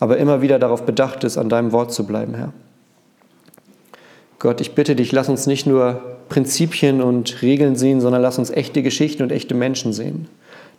aber 0.00 0.16
immer 0.16 0.42
wieder 0.42 0.58
darauf 0.58 0.84
bedacht 0.84 1.22
ist, 1.22 1.38
an 1.38 1.48
deinem 1.48 1.70
Wort 1.72 1.92
zu 1.92 2.06
bleiben, 2.06 2.34
Herr. 2.34 2.52
Gott, 4.44 4.60
ich 4.60 4.74
bitte 4.74 4.94
dich, 4.94 5.10
lass 5.10 5.30
uns 5.30 5.46
nicht 5.46 5.66
nur 5.66 6.02
Prinzipien 6.28 7.00
und 7.00 7.40
Regeln 7.40 7.76
sehen, 7.76 8.02
sondern 8.02 8.20
lass 8.20 8.38
uns 8.38 8.50
echte 8.50 8.82
Geschichten 8.82 9.22
und 9.22 9.32
echte 9.32 9.54
Menschen 9.54 9.94
sehen. 9.94 10.28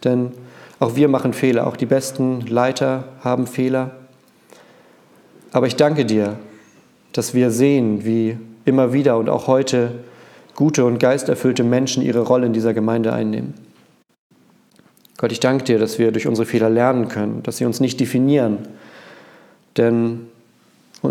Denn 0.04 0.34
auch 0.80 0.96
wir 0.96 1.08
machen 1.08 1.34
Fehler, 1.34 1.66
auch 1.66 1.76
die 1.76 1.88
besten 1.88 2.42
Leiter 2.42 3.06
haben 3.24 3.48
Fehler. 3.48 3.96
Aber 5.52 5.66
ich 5.66 5.76
danke 5.76 6.06
dir, 6.06 6.38
dass 7.12 7.34
wir 7.34 7.50
sehen, 7.50 8.06
wie 8.06 8.38
immer 8.66 8.94
wieder 8.94 9.18
und 9.18 9.30
auch 9.30 9.48
heute 9.48 9.94
gute 10.54 10.86
und 10.86 11.00
geisterfüllte 11.00 11.64
Menschen 11.64 12.04
ihre 12.04 12.20
Rolle 12.22 12.46
in 12.46 12.54
dieser 12.54 12.76
Gemeinde 12.76 13.14
einnehmen. 13.14 13.56
Gott, 15.18 15.32
ich 15.32 15.40
danke 15.40 15.64
dir, 15.64 15.80
dass 15.80 15.98
wir 15.98 16.12
durch 16.12 16.28
unsere 16.28 16.46
Fehler 16.46 16.70
lernen 16.70 17.08
können, 17.08 17.42
dass 17.42 17.58
sie 17.58 17.66
uns 17.66 17.80
nicht 17.80 18.00
definieren. 18.00 18.60
Denn 19.76 20.28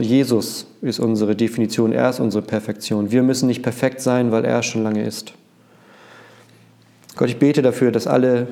Jesus 0.01 0.67
ist 0.83 0.99
unsere 0.99 1.37
Definition, 1.37 1.93
er 1.93 2.11
ist 2.11 2.21
unsere 2.21 2.43
Perfektion. 2.43 3.11
Wir 3.11 3.23
müssen 3.23 3.47
nicht 3.47 3.63
perfekt 3.63 4.01
sein, 4.01 4.33
weil 4.33 4.45
er 4.45 4.63
schon 4.63 4.83
lange 4.83 5.05
ist. 5.05 5.35
Gott, 7.17 7.29
ich 7.29 7.39
bete 7.39 7.63
dafür, 7.63 7.93
dass 7.93 8.07
alle 8.07 8.49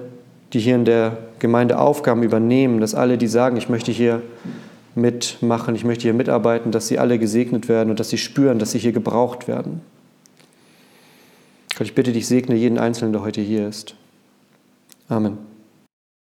die 0.52 0.60
hier 0.60 0.74
in 0.74 0.84
der 0.84 1.16
Gemeinde 1.38 1.78
Aufgaben 1.78 2.22
übernehmen, 2.22 2.80
dass 2.80 2.94
alle, 2.94 3.16
die 3.16 3.26
sagen, 3.26 3.56
ich 3.56 3.68
möchte 3.68 3.90
hier 3.90 4.22
mitmachen, 4.94 5.74
ich 5.74 5.84
möchte 5.84 6.02
hier 6.02 6.14
mitarbeiten, 6.14 6.70
dass 6.72 6.88
sie 6.88 6.98
alle 6.98 7.18
gesegnet 7.18 7.68
werden 7.68 7.90
und 7.90 7.98
dass 7.98 8.10
sie 8.10 8.18
spüren, 8.18 8.58
dass 8.58 8.72
sie 8.72 8.78
hier 8.78 8.92
gebraucht 8.92 9.48
werden. 9.48 9.80
Gott, 11.76 11.86
ich 11.86 11.94
bitte 11.94 12.12
dich, 12.12 12.26
segne 12.26 12.54
jeden 12.54 12.78
Einzelnen, 12.78 13.12
der 13.12 13.22
heute 13.22 13.40
hier 13.40 13.66
ist. 13.66 13.94
Amen. 15.08 15.51